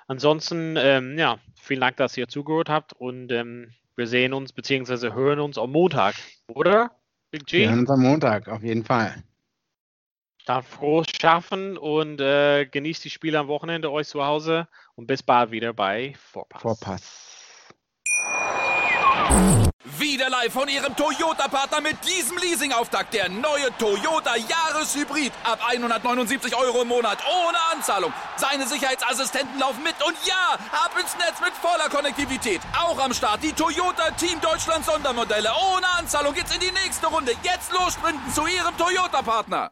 Ansonsten, 0.07 0.75
ähm, 0.77 1.17
ja, 1.17 1.39
vielen 1.60 1.81
Dank, 1.81 1.97
dass 1.97 2.15
ihr 2.15 2.29
zugehört 2.29 2.69
habt 2.69 2.93
und 2.93 3.34
ähm, 3.34 3.73
wir 3.97 4.07
sehen 4.07 4.34
uns 4.34 4.53
bzw. 4.53 5.12
hören 5.12 5.41
uns 5.41 5.57
am 5.57 5.71
Montag, 5.71 6.15
oder? 6.47 6.91
Big 7.31 7.45
G? 7.45 7.60
Wir 7.60 7.69
hören 7.69 7.79
uns 7.79 7.89
am 7.89 8.01
Montag, 8.01 8.47
auf 8.47 8.63
jeden 8.63 8.86
Fall. 8.86 9.23
Dann 10.51 10.63
frohes 10.63 11.07
Schaffen 11.17 11.77
und 11.77 12.19
äh, 12.19 12.65
genießt 12.65 13.05
die 13.05 13.09
Spiele 13.09 13.39
am 13.39 13.47
Wochenende 13.47 13.89
euch 13.89 14.09
zu 14.09 14.25
Hause 14.25 14.67
und 14.95 15.07
bis 15.07 15.23
bald 15.23 15.51
wieder 15.51 15.71
bei 15.71 16.13
Vorpass. 16.33 16.61
Vorpass. 16.61 17.31
Wieder 19.97 20.29
live 20.29 20.51
von 20.51 20.67
Ihrem 20.67 20.93
Toyota-Partner 20.93 21.79
mit 21.79 21.95
diesem 22.05 22.37
Leasing-Auftakt. 22.37 23.13
Der 23.13 23.29
neue 23.29 23.69
Toyota 23.79 24.35
Jahreshybrid. 24.35 25.31
Ab 25.45 25.59
179 25.65 26.53
Euro 26.53 26.81
im 26.81 26.89
Monat. 26.89 27.19
Ohne 27.25 27.57
Anzahlung. 27.73 28.11
Seine 28.35 28.67
Sicherheitsassistenten 28.67 29.57
laufen 29.57 29.83
mit. 29.83 29.95
Und 30.05 30.17
ja, 30.25 30.59
ab 30.73 30.91
ins 30.99 31.15
Netz 31.15 31.39
mit 31.39 31.53
voller 31.53 31.87
Konnektivität. 31.87 32.59
Auch 32.77 32.99
am 32.99 33.13
Start 33.13 33.41
die 33.41 33.53
Toyota 33.53 34.11
Team 34.11 34.41
Deutschland 34.41 34.83
Sondermodelle. 34.83 35.49
Ohne 35.73 35.87
Anzahlung 35.97 36.33
geht's 36.33 36.53
in 36.53 36.59
die 36.59 36.73
nächste 36.83 37.07
Runde. 37.07 37.31
Jetzt 37.41 37.71
los 37.71 37.93
sprinten 37.93 38.33
zu 38.33 38.45
Ihrem 38.47 38.75
Toyota-Partner. 38.77 39.71